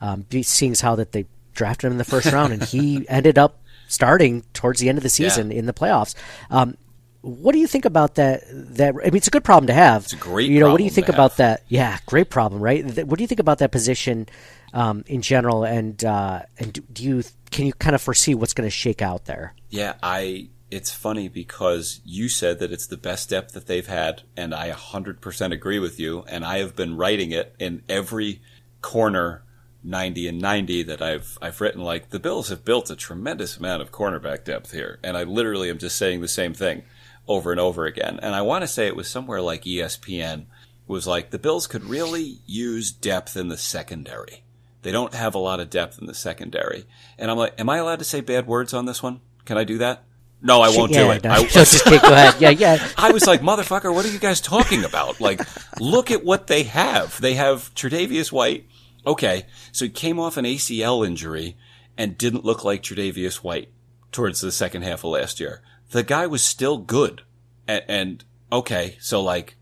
[0.01, 3.38] um, seeing as how that they drafted him in the first round and he ended
[3.38, 6.15] up starting towards the end of the season in the playoffs.
[6.49, 6.78] Um,
[7.21, 8.43] what do you think about that?
[8.51, 10.03] That I mean, it's a good problem to have.
[10.03, 11.38] It's a great You know, what do you think about have.
[11.38, 11.63] that?
[11.67, 12.86] Yeah, great problem, right?
[13.05, 14.28] What do you think about that position
[14.73, 15.63] um, in general?
[15.63, 19.26] And uh, and do you can you kind of foresee what's going to shake out
[19.26, 19.55] there?
[19.69, 20.49] Yeah, I.
[20.76, 24.71] It's funny because you said that it's the best depth that they've had, and I
[24.71, 26.26] 100% agree with you.
[26.28, 28.41] And I have been writing it in every
[28.82, 29.43] corner
[29.86, 31.82] 90 and 90 that I've I've written.
[31.82, 35.69] Like the Bills have built a tremendous amount of cornerback depth here, and I literally
[35.69, 36.84] am just saying the same thing
[37.26, 38.19] over and over again.
[38.21, 40.47] And I want to say it was somewhere like ESPN
[40.88, 44.43] was like the Bills could really use depth in the secondary.
[44.82, 46.84] They don't have a lot of depth in the secondary.
[47.17, 49.21] And I'm like, am I allowed to say bad words on this one?
[49.45, 50.03] Can I do that?
[50.46, 51.24] No, I won't yeah, do it.
[51.24, 52.00] no, I, just kidding.
[52.00, 52.39] Go ahead.
[52.39, 52.88] Yeah, yeah.
[52.98, 55.20] I was like, motherfucker, what are you guys talking about?
[55.20, 55.41] Like,
[55.80, 57.20] look at what they have.
[57.20, 58.68] They have Tre'Davious White.
[59.08, 61.58] Okay, so he came off an ACL injury
[61.98, 63.70] and didn't look like Tre'Davious White
[64.12, 65.64] towards the second half of last year.
[65.89, 67.24] The guy was still good.
[67.68, 69.56] And, and okay, so like,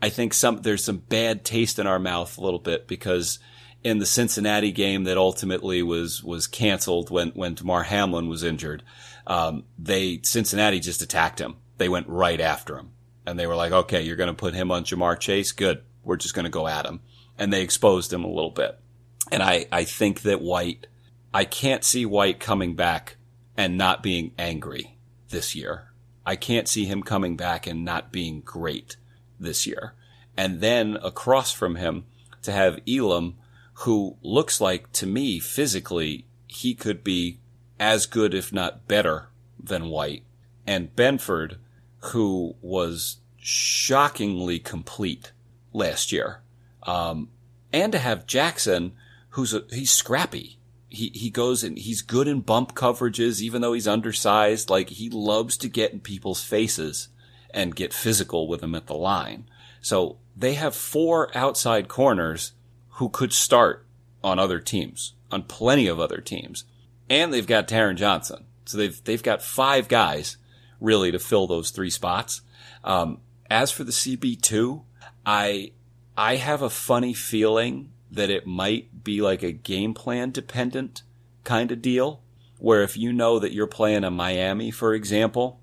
[0.00, 3.38] I think some, there's some bad taste in our mouth a little bit because
[3.84, 8.82] in the Cincinnati game that ultimately was, was canceled when, when Damar Hamlin was injured,
[9.30, 11.56] um, they, Cincinnati just attacked him.
[11.78, 12.90] They went right after him
[13.24, 15.52] and they were like, okay, you're going to put him on Ja'Marr Chase.
[15.52, 15.84] Good.
[16.02, 17.00] We're just going to go at him.
[17.38, 18.76] And they exposed him a little bit.
[19.30, 20.88] And I, I think that White,
[21.32, 23.18] I can't see White coming back
[23.56, 25.92] and not being angry this year.
[26.26, 28.96] I can't see him coming back and not being great
[29.38, 29.94] this year.
[30.36, 32.04] And then across from him
[32.42, 33.36] to have Elam,
[33.74, 37.39] who looks like to me physically, he could be
[37.80, 40.22] as good, if not better than White.
[40.66, 41.56] And Benford,
[42.12, 45.32] who was shockingly complete
[45.72, 46.42] last year.
[46.82, 47.30] Um,
[47.72, 48.92] and to have Jackson,
[49.30, 50.58] who's a, he's scrappy.
[50.88, 54.68] He, he goes and he's good in bump coverages, even though he's undersized.
[54.68, 57.08] Like he loves to get in people's faces
[57.52, 59.48] and get physical with them at the line.
[59.80, 62.52] So they have four outside corners
[62.94, 63.86] who could start
[64.22, 66.64] on other teams, on plenty of other teams.
[67.10, 68.46] And they've got Taron Johnson.
[68.64, 70.38] So they've, they've got five guys
[70.80, 72.40] really to fill those three spots.
[72.84, 74.84] Um, as for the CB2,
[75.26, 75.72] I,
[76.16, 81.02] I have a funny feeling that it might be like a game plan dependent
[81.44, 82.22] kind of deal
[82.58, 85.60] where if you know that you're playing a Miami, for example,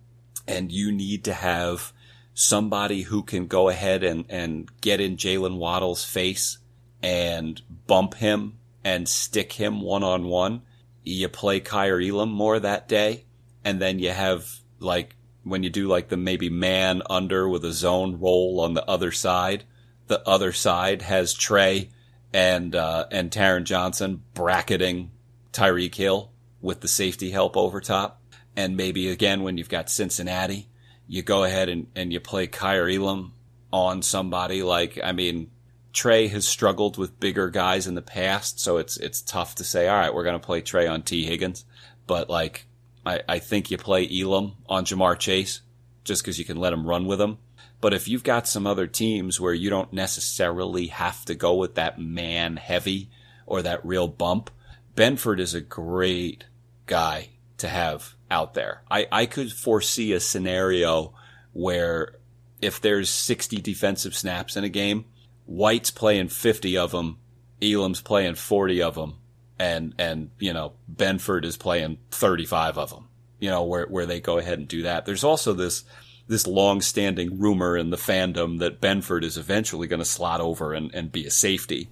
[0.48, 1.94] and you need to have
[2.34, 6.58] somebody who can go ahead and, and get in Jaylen Waddle's face
[7.02, 10.64] and bump him and stick him one on one,
[11.08, 13.26] you play Kaiir Elam more that day.
[13.64, 14.48] And then you have
[14.80, 18.86] like when you do like the maybe man under with a zone roll on the
[18.86, 19.64] other side,
[20.08, 21.90] the other side has Trey
[22.34, 25.12] and, uh, and Taron Johnson bracketing
[25.54, 26.32] Tyreek Hill
[26.62, 28.22] with the safety help over top.
[28.56, 30.68] And maybe again, when you've got Cincinnati,
[31.08, 33.34] you go ahead and, and you play Kaiir Elam
[33.72, 35.52] on somebody like, I mean,
[35.98, 39.88] Trey has struggled with bigger guys in the past, so it's, it's tough to say,
[39.88, 41.66] all right, we're going to play Trey on Tee Higgins.
[42.06, 42.68] But like,
[43.04, 45.62] I, I think you play Elam on Ja'Marr Chase
[46.04, 47.40] just because you can let him run with him.
[47.82, 51.74] But if you've got some other teams where you don't necessarily have to go with
[51.74, 53.10] that man heavy
[53.48, 54.52] or that real bump,
[54.94, 56.46] Benford is a great
[56.86, 58.84] guy to have out there.
[58.92, 61.16] I, I could foresee a scenario
[61.54, 62.20] where
[62.62, 65.06] if there's 60 defensive snaps in a game,
[65.48, 67.18] White's playing 50 of them,
[67.62, 69.16] Elam's playing 40 of them,
[69.58, 73.08] and, and, you know, Benford is playing 35 of them,
[73.40, 75.06] you know, where, where they go ahead and do that.
[75.06, 75.86] There's also this,
[76.28, 80.94] this long-standing rumor in the fandom that Benford is eventually going to slot over and,
[80.94, 81.90] and be a safety.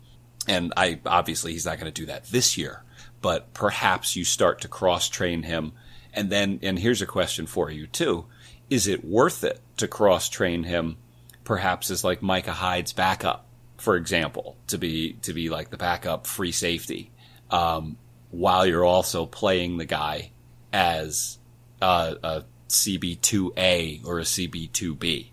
[0.47, 2.83] And I, obviously he's not going to do that this year,
[3.21, 5.71] but perhaps you start to cross train him.
[6.13, 8.25] And then, and here's a question for you too.
[8.69, 10.97] Is it worth it to cross train him
[11.45, 13.45] perhaps as like Micah Hyde's backup,
[13.77, 17.11] for example, to be, to be like the backup free safety,
[17.49, 17.97] um,
[18.31, 20.31] while you're also playing the guy
[20.73, 21.37] as
[21.81, 25.27] uh, a CB2A or a CB2B?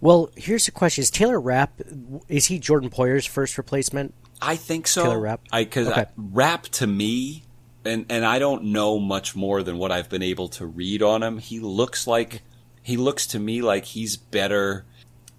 [0.00, 1.80] Well, here's the question: Is Taylor Rapp
[2.28, 4.14] is he Jordan Poyer's first replacement?
[4.42, 5.04] I think so.
[5.04, 5.40] Taylor Rapp?
[5.50, 6.04] Because Okay.
[6.16, 7.44] Rapp to me,
[7.84, 11.22] and and I don't know much more than what I've been able to read on
[11.22, 11.38] him.
[11.38, 12.42] He looks like
[12.82, 14.84] he looks to me like he's better.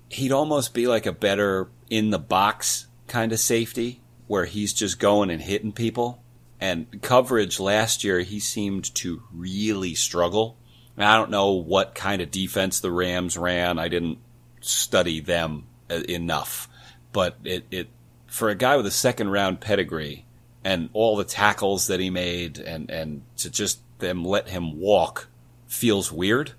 [0.10, 5.00] He'd almost be like a better in the box kind of safety, where he's just
[5.00, 6.22] going and hitting people.
[6.60, 10.58] And coverage last year, he seemed to really struggle.
[10.96, 13.80] And I don't know what kind of defense the Rams ran.
[13.80, 14.18] I didn't
[14.62, 16.68] study them uh, enough,
[17.14, 17.88] but it, it
[18.26, 20.26] for a guy with a second round pedigree
[20.64, 25.28] and all the tackles that he made and, and to just them let him walk
[25.68, 26.54] feels weird.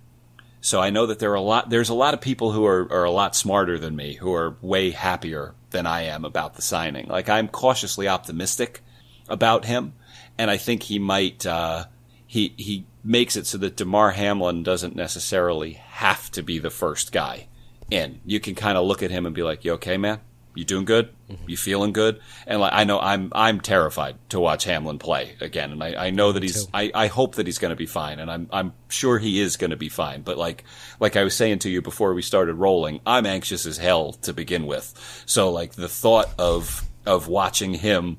[0.60, 2.90] So I know that there are a lot, there's a lot of people who are,
[2.92, 6.62] are a lot smarter than me who are way happier than I am about the
[6.62, 7.06] signing.
[7.06, 8.82] Like I'm cautiously optimistic
[9.28, 9.94] about him
[10.36, 11.84] and I think he might, uh,
[12.26, 17.12] he, he makes it so that Damar Hamlin doesn't necessarily have to be the first
[17.12, 17.48] guy
[17.90, 18.20] in.
[18.24, 20.20] You can kind of look at him and be like, "You okay, man?
[20.54, 21.10] You doing good?
[21.30, 21.50] Mm-hmm.
[21.50, 25.72] You feeling good?" And like, I know I'm I'm terrified to watch Hamlin play again,
[25.72, 28.18] and I, I know that he's I, I hope that he's going to be fine,
[28.18, 30.22] and I'm I'm sure he is going to be fine.
[30.22, 30.64] But like
[31.00, 34.32] like I was saying to you before we started rolling, I'm anxious as hell to
[34.32, 35.22] begin with.
[35.26, 38.18] So like the thought of of watching him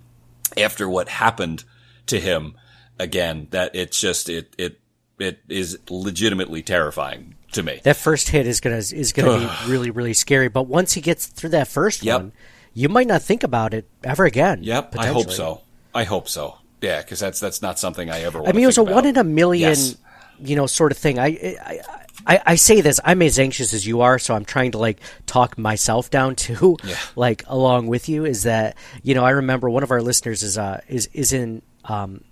[0.57, 1.63] after what happened
[2.07, 2.55] to him
[2.97, 4.79] again, that it's just it it
[5.19, 7.79] it is legitimately terrifying to me.
[7.83, 10.47] That first hit is gonna is gonna be really really scary.
[10.49, 12.19] But once he gets through that first Yep.
[12.21, 12.31] one,
[12.73, 14.59] you might not think about it ever again.
[14.63, 15.61] Yep, I hope so.
[15.93, 16.55] I hope so.
[16.81, 18.45] Yeah, because that's that's not something I ever.
[18.47, 19.97] I mean, it was a think one in a million, Yes.
[20.39, 21.19] you know, sort of thing.
[21.19, 21.79] I, I,
[22.25, 22.99] I, I say this.
[23.03, 26.77] I'm as anxious as you are, so I'm trying to like talk myself down too,
[26.83, 26.95] Yeah.
[27.17, 28.23] like along with you.
[28.25, 29.25] Is that you know?
[29.25, 32.23] I remember one of our listeners is uh is is in um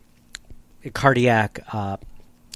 [0.93, 1.59] cardiac.
[1.73, 1.97] Uh,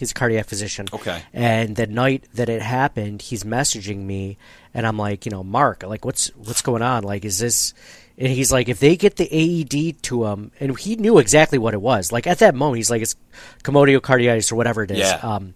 [0.01, 0.87] he's a cardiac physician.
[0.91, 1.21] Okay.
[1.31, 4.37] And the night that it happened, he's messaging me,
[4.73, 7.03] and I'm like, you know, Mark, like, what's what's going on?
[7.03, 7.73] Like, is this?
[8.17, 11.73] And he's like, if they get the AED to him, and he knew exactly what
[11.73, 12.11] it was.
[12.11, 13.15] Like at that moment, he's like, it's
[13.63, 14.99] commotio carditis or whatever it is.
[14.99, 15.15] Yeah.
[15.23, 15.53] Um,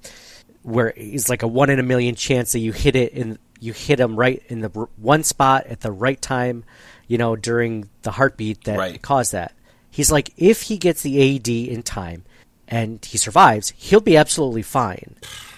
[0.64, 3.72] where it's like a one in a million chance that you hit it in you
[3.74, 6.64] hit him right in the one spot at the right time,
[7.08, 9.02] you know, during the heartbeat that Right.
[9.02, 9.54] caused that.
[9.92, 12.24] He's like, if he gets the AED in time
[12.68, 15.16] and he survives, he'll be absolutely fine.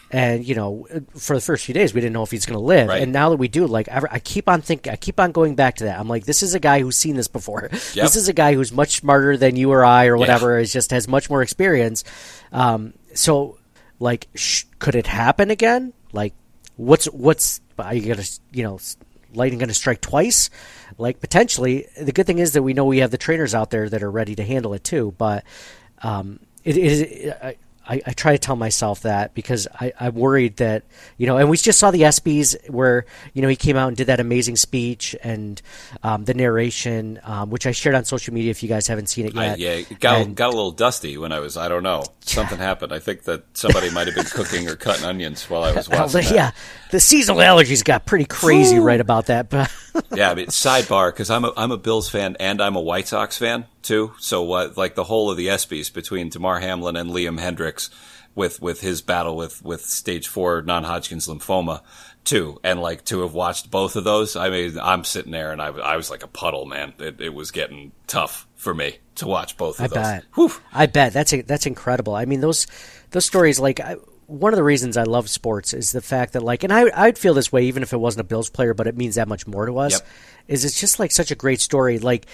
[0.10, 0.88] And you know,
[1.18, 2.88] for the first few days, we didn't know if he's going to live.
[2.88, 3.02] Right.
[3.02, 5.76] And now that we do, like, I, keep on thinking, I keep on going back
[5.78, 6.00] to that.
[6.00, 7.70] I'm like, this is a guy who's seen this before.
[7.94, 10.60] This is a guy who's much smarter than you or I or whatever.
[10.60, 12.04] Is just has much more experience.
[12.52, 13.58] Um, so,
[14.00, 15.94] like, sh- could it happen again?
[16.14, 16.34] Like,
[16.76, 18.80] what's what's are you gonna you know
[19.34, 20.50] lightning gonna strike twice?
[20.98, 21.88] Like potentially.
[22.00, 24.12] The good thing is that we know we have the trainers out there that are
[24.12, 25.14] ready to handle it too.
[25.18, 25.44] But
[26.02, 27.32] um, it is.
[27.42, 27.56] I,
[27.90, 30.84] I, I try to tell myself that because I, I'm worried that
[31.18, 33.96] you know, and we just saw the ESPYS where you know he came out and
[33.96, 35.62] did that amazing speech and
[36.04, 38.52] um, the narration, um, which I shared on social media.
[38.52, 40.72] If you guys haven't seen it I, yet, yeah, it got And- got a little
[40.72, 41.56] dusty when I was.
[41.56, 42.04] I don't know.
[42.20, 42.92] Something happened.
[42.92, 46.24] I think that somebody might have been cooking or cutting onions while I was watching.
[46.24, 46.32] that.
[46.36, 46.52] yeah,
[46.92, 49.50] the seasonal allergies got pretty crazy right about that.
[49.50, 49.74] But
[50.14, 50.30] yeah.
[50.30, 53.38] I mean, sidebar because I'm a I'm a Bills fan and I'm a White Sox
[53.38, 54.14] fan too.
[54.20, 57.90] So what, like the whole of the ESPYS between Damar Hamlin and Liam Hendriks
[58.36, 61.82] with, with his battle with, with stage four non-Hodgkin's lymphoma
[62.24, 62.60] too.
[62.64, 65.68] And like to have watched both of those, I mean, I'm sitting there and I,
[65.68, 66.94] I was like a puddle, man.
[67.00, 69.96] It, it was getting tough for me to watch both of I those.
[69.96, 70.24] bet.
[70.36, 70.52] Whew.
[70.74, 72.14] I bet that's that's incredible.
[72.14, 72.68] I mean, those
[73.12, 73.60] those stories.
[73.60, 76.74] Like I, one of the reasons I love sports is the fact that like, and
[76.74, 79.16] I I'd feel this way even if it wasn't a Bills player, but it means
[79.16, 79.94] that much more to us.
[79.94, 80.08] Yep.
[80.50, 82.00] Is it's just like such a great story.
[82.00, 82.26] Like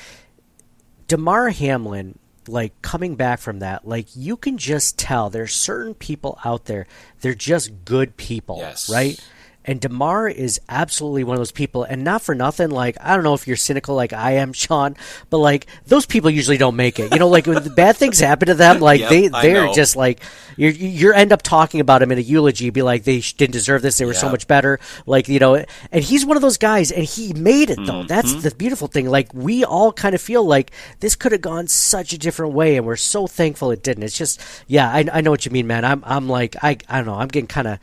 [1.14, 6.40] Damar Hamlin, like coming back from that, like you can just tell there's certain people
[6.44, 6.88] out there.
[7.22, 8.90] They're just good people, Yes.
[8.90, 9.24] right?
[9.66, 12.70] And Damar is absolutely one of those people, and not for nothing.
[12.70, 14.96] Like I don't know if you're cynical like I am, Sean,
[15.30, 17.14] but like those people usually don't make it.
[17.14, 19.96] You know, like when the bad things happen to them, like Yep, they they're just
[19.96, 20.20] like
[20.58, 23.82] you you end up talking about him in a eulogy, be like they didn't deserve
[23.82, 24.80] this, they were so much better.
[25.06, 27.86] Like you know, and he's one of those guys, and he made it Mm-hmm.
[27.86, 28.04] though.
[28.04, 29.10] That's the beautiful thing.
[29.10, 32.78] Like we all kind of feel like this could have gone such a different way,
[32.78, 34.04] and we're so thankful it didn't.
[34.04, 35.84] It's just yeah, I, I know what you mean, man.
[35.86, 37.16] I'm I'm like I I don't know.
[37.16, 37.80] I'm getting kind of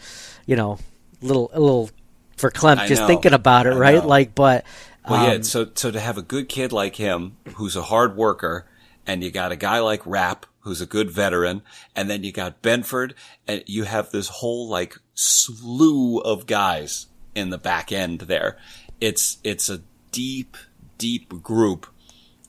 [0.47, 0.79] you know
[1.21, 1.91] little a little
[2.37, 3.07] verklempt I just know.
[3.07, 4.03] thinking about it, I right?
[4.03, 4.07] know.
[4.09, 4.65] Like, but
[5.09, 5.35] Well, yeah.
[5.35, 8.67] um, So, so to have a good kid like him, who's a hard worker,
[9.07, 11.63] and you got a guy like Rapp, who's a good veteran,
[11.97, 13.13] and then you got Benford,
[13.49, 18.57] and you have this whole like slew of guys in the back end there.
[19.01, 19.81] It's it's a
[20.13, 20.57] deep,
[20.99, 21.87] deep group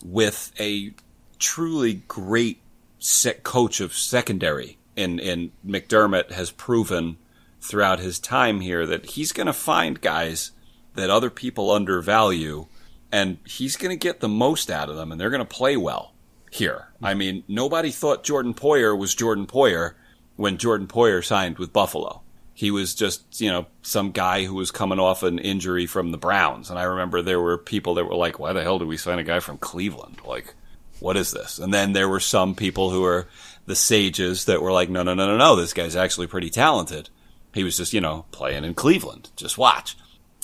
[0.04, 0.94] with a
[1.40, 2.62] truly great
[3.00, 4.78] set coach of secondary.
[4.98, 7.18] And and McDermott has proven
[7.62, 10.52] throughout his time here that he's going to find guys
[10.96, 12.68] that other people undervalue,
[13.12, 15.78] and he's going to get the most out of them, and they're going to play
[15.78, 16.14] well
[16.50, 16.90] here.
[17.02, 19.94] I mean, nobody thought Jordan Poyer was Jordan Poyer
[20.36, 22.22] when Jordan Poyer signed with Buffalo.
[22.54, 26.18] He was just, you know, some guy who was coming off an injury from the
[26.18, 26.70] Browns.
[26.70, 29.20] And I remember there were people that were like, why the hell did we sign
[29.20, 30.18] a guy from Cleveland?
[30.26, 30.54] Like,
[31.00, 31.58] what is this?
[31.58, 33.28] And then there were some people who were
[33.66, 37.10] the sages that were like, no, no, no, no, no, this guy's actually pretty talented.
[37.54, 39.30] He was just, you know, playing in Cleveland.
[39.36, 39.98] Just watch.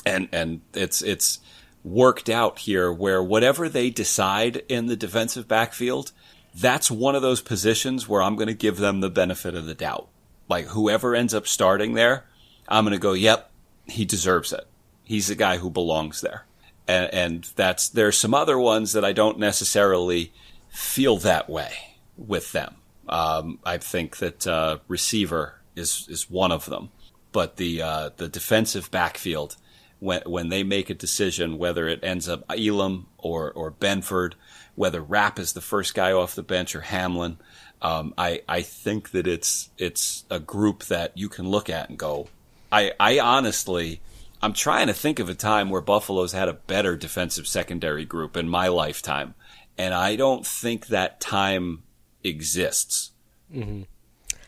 [0.05, 1.39] And, and it's, it's
[1.83, 6.11] worked out here where whatever they decide in the defensive backfield,
[6.53, 9.75] that's one of those positions where I'm going to give them the benefit of the
[9.75, 10.09] doubt.
[10.49, 12.25] Like whoever ends up starting there,
[12.67, 13.51] I'm going to go, yep,
[13.85, 14.65] he deserves it.
[15.03, 16.45] He's the guy who belongs there.
[16.87, 20.33] And, and that's, there's some other ones that I don't necessarily
[20.69, 21.71] feel that way
[22.17, 22.75] with them.
[23.07, 26.89] Um, I think that, uh, receiver is, is one of them,
[27.37, 29.57] but the, uh, the defensive backfield,
[29.99, 34.33] when, when they make a decision, whether it ends up Elam or, or Benford,
[34.73, 37.37] whether Rapp is the first guy off the bench or Hamlin,
[37.79, 41.99] um, I, I think that it's, it's a group that you can look at and
[41.99, 42.27] go,
[42.71, 44.01] I, I honestly,
[44.41, 48.35] I'm trying to think of a time where Buffalo's had a better defensive secondary group
[48.35, 49.35] in my lifetime.
[49.77, 51.83] And I don't think that time
[52.23, 53.11] exists.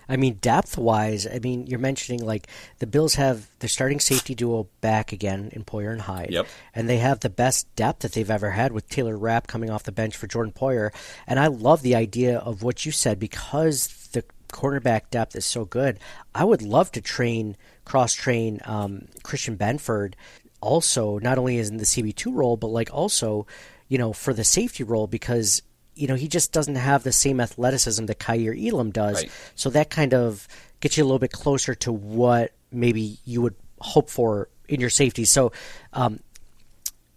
[0.10, 2.48] I mean, depth wise, I mean, you're mentioning like
[2.80, 6.32] the Bills have their starting safety duo back again in Poyer and Hyde.
[6.32, 6.48] Yep.
[6.74, 9.84] And they have the best depth that they've ever had with Taylor Rapp coming off
[9.84, 10.92] the bench for Jordan Poyer.
[11.28, 15.64] And I love the idea of what you said because the cornerback depth is so
[15.64, 16.00] good.
[16.34, 17.56] I would love to train,
[17.86, 20.16] cross train um, Christian Benford
[20.60, 23.46] also, not only as in the CB2 role, but like also,
[23.88, 25.62] you know, for the safety role because
[26.00, 29.24] you know, he just doesn't have the same athleticism that Kaiir Elam does.
[29.24, 29.32] Right.
[29.56, 30.48] So that kind of
[30.80, 34.90] gets you a little bit closer to what maybe you would hope for in your
[34.90, 35.26] safety.
[35.26, 35.52] So,
[35.94, 36.20] um,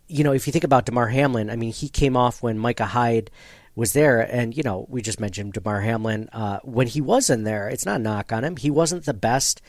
[0.08, 2.86] you know, if you think about Damar Hamlin, I mean, he came off when Micah
[2.86, 3.30] Hyde
[3.74, 6.28] was there, and you know, we just mentioned Damar Hamlin.
[6.32, 8.56] Uh, when he was in there, it's not a knock on him.
[8.56, 9.62] He wasn't the best,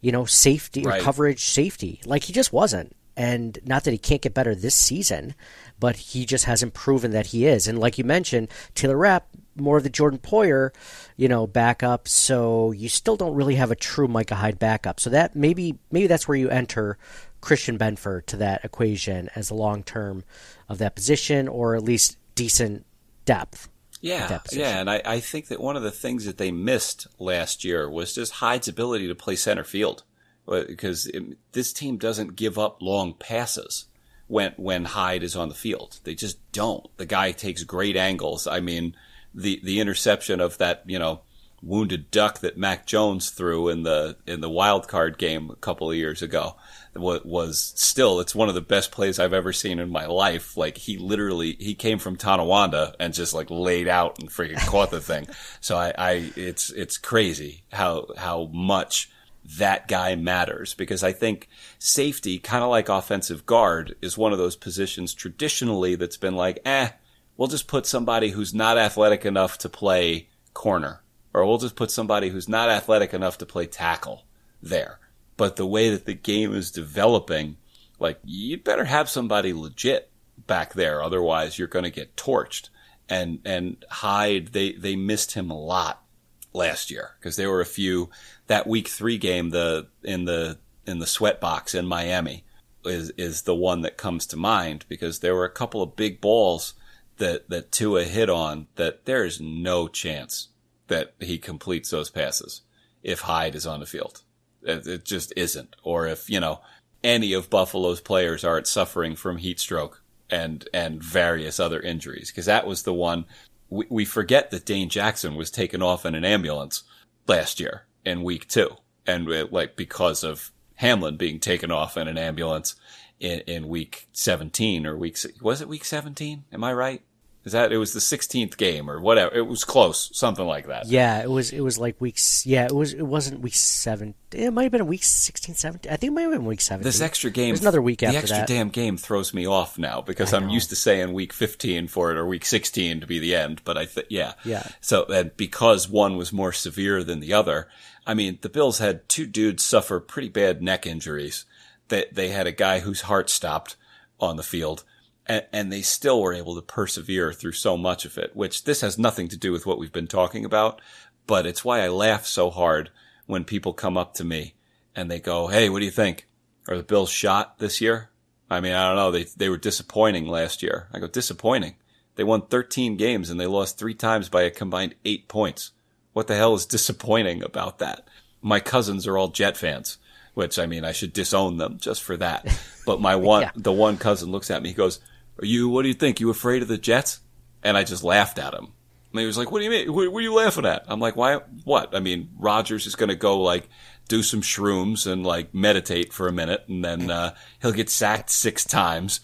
[0.00, 1.02] you know, safety or Right.
[1.02, 2.00] coverage safety.
[2.06, 2.96] Like he just wasn't.
[3.20, 5.34] And not that he can't get better this season,
[5.78, 7.68] but he just hasn't proven that he is.
[7.68, 10.70] And like you mentioned, Taylor Rapp, more of the Jordan Poyer,
[11.18, 12.08] you know, backup.
[12.08, 15.00] So you still don't really have a true Micah Hyde backup.
[15.00, 16.96] So that maybe maybe that's where you enter
[17.42, 20.24] Christian Benford to that equation as a long term
[20.70, 22.86] of that position, or at least decent
[23.26, 23.68] depth.
[24.00, 27.64] Yeah, yeah, and I, I think that one of the things that they missed last
[27.64, 30.04] year was just Hyde's ability to play center field,
[30.50, 33.86] because it, this team doesn't give up long passes
[34.26, 36.00] when when Hyde is on the field.
[36.04, 36.86] They just don't.
[36.96, 38.46] The guy takes great angles.
[38.46, 38.96] I mean,
[39.34, 41.20] the the interception of that you know
[41.62, 45.90] wounded duck that Mac Jones threw in the in the wild card game a couple
[45.90, 46.56] of years ago
[46.94, 50.56] was, was still it's one of the best plays I've ever seen in my life.
[50.56, 54.90] Like he literally he came from Tonawanda and just like laid out and freaking caught
[54.90, 55.26] the thing.
[55.60, 59.10] So I, I it's it's crazy how how much
[59.44, 64.38] that guy matters because I think safety, kind of like offensive guard, is one of
[64.38, 66.90] those positions traditionally that's been like, eh,
[67.36, 71.90] we'll just put somebody who's not athletic enough to play corner, or we'll just put
[71.90, 74.24] somebody who's not athletic enough to play tackle
[74.62, 74.98] there.
[75.36, 77.56] But the way that the game is developing,
[77.98, 80.10] like you'd better have somebody legit
[80.46, 82.68] back there, otherwise you're going to get torched.
[83.08, 86.04] And and Hyde, they they missed him a lot
[86.52, 88.10] last year because there were a few
[88.46, 92.44] that week three game the in the in the sweat box in Miami
[92.84, 96.20] is is the one that comes to mind because there were a couple of big
[96.20, 96.74] balls
[97.18, 100.48] that that Tua hit on that there is no chance
[100.88, 102.62] that he completes those passes
[103.02, 104.22] if Hyde is on the field.
[104.62, 105.76] It, it just isn't.
[105.82, 106.60] Or if you know
[107.04, 112.46] any of Buffalo's players aren't suffering from heat stroke and and various other injuries because
[112.46, 113.24] that was the one
[113.70, 116.82] we, we forget that Dane Jackson was taken off in an ambulance
[117.26, 122.18] last year in week two and like because of Hamlin being taken off in an
[122.18, 122.74] ambulance
[123.18, 126.44] in, in week 17 or week, was it week 17?
[126.52, 127.02] Am I right?
[127.42, 129.34] Is that it was the 16th game or whatever?
[129.34, 130.86] It was close, something like that.
[130.88, 131.52] Yeah, it was.
[131.52, 132.44] It was like weeks.
[132.44, 132.92] Yeah, it was.
[132.92, 134.14] It wasn't week seven.
[134.32, 135.90] It might have been week 16, 17.
[135.90, 136.84] I think it might have been week seven.
[136.84, 138.46] This extra game, There's another week after the extra that.
[138.46, 142.18] damn game throws me off now because I'm used to saying week 15 for it
[142.18, 143.62] or week 16 to be the end.
[143.64, 144.66] But I think, yeah, Yeah.
[144.82, 147.68] So and because one was more severe than the other,
[148.06, 151.46] I mean, the Bills had two dudes suffer pretty bad neck injuries.
[151.88, 153.76] They they had a guy whose heart stopped
[154.20, 154.84] on the field.
[155.30, 158.80] And, and they still were able to persevere through so much of it, which this
[158.80, 160.80] has nothing to do with what we've been talking about,
[161.28, 162.90] but it's why I laugh so hard
[163.26, 164.54] when people come up to me
[164.96, 166.26] and they go, Hey, what do you think?
[166.66, 168.10] Are the Bills shot this year?
[168.50, 169.12] I mean, I don't know.
[169.12, 170.88] They, they were disappointing last year.
[170.92, 171.76] I go, disappointing.
[172.16, 175.70] They won 13 games and they lost three times by a combined eight points.
[176.12, 178.08] What the hell is disappointing about that?
[178.42, 179.98] My cousins are all Jet fans,
[180.34, 182.48] which I mean, I should disown them just for that.
[182.84, 183.52] But my one, Yeah.
[183.54, 184.98] the one cousin looks at me, he goes,
[185.42, 186.20] are you, what do you think?
[186.20, 187.20] You afraid of the Jets?
[187.62, 188.72] And I just laughed at him.
[189.12, 189.92] And he was like, what do you mean?
[189.92, 190.84] What, what are you laughing at?
[190.86, 191.94] I'm like, why, what?
[191.94, 193.68] I mean, Rodgers is going to go like
[194.08, 198.30] do some shrooms and like meditate for a minute and then, uh, he'll get sacked
[198.30, 199.20] six times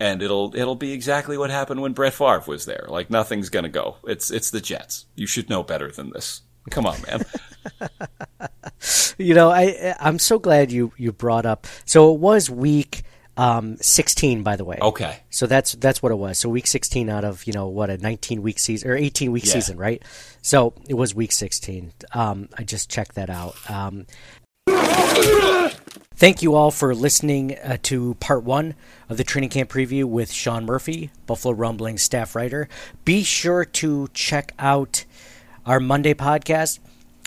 [0.00, 2.86] and it'll, it'll be exactly what happened when Brett Favre was there.
[2.88, 3.96] Like nothing's going to go.
[4.04, 5.06] It's, it's the Jets.
[5.14, 6.42] You should know better than this.
[6.70, 7.24] Come on, man.
[9.18, 11.66] You know, I I'm so glad you you brought up.
[11.84, 13.02] So it was week
[13.36, 14.78] um, 16, by the way.
[14.80, 15.18] Okay.
[15.30, 16.38] So that's that's what it was.
[16.38, 19.44] So week 16 out of you know what a 19 week season or 18 week
[19.46, 19.52] Yeah.
[19.52, 20.02] season, right?
[20.42, 21.92] So it was week 16.
[22.12, 23.56] Um, I just checked that out.
[23.70, 24.06] Um,
[26.16, 28.74] thank you all for listening uh, to part one
[29.08, 32.68] of the training camp preview with Sean Murphy, Buffalo Rumblings staff writer.
[33.04, 35.04] Be sure to check out
[35.64, 36.78] our Monday podcast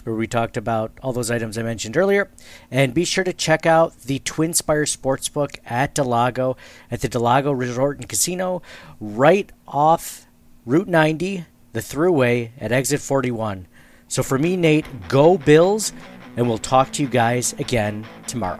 [0.04, 2.30] where we talked about all those items I mentioned earlier.
[2.72, 6.58] And be sure to check out the Twin Spire Sportsbook at del Lago
[6.90, 8.62] at the del Lago Resort and Casino
[9.00, 10.28] right off
[10.66, 13.68] Route 90, the thruway at exit 41.
[14.08, 15.94] So for me, Nate, go Bills,
[16.36, 18.60] and we'll talk to you guys again tomorrow.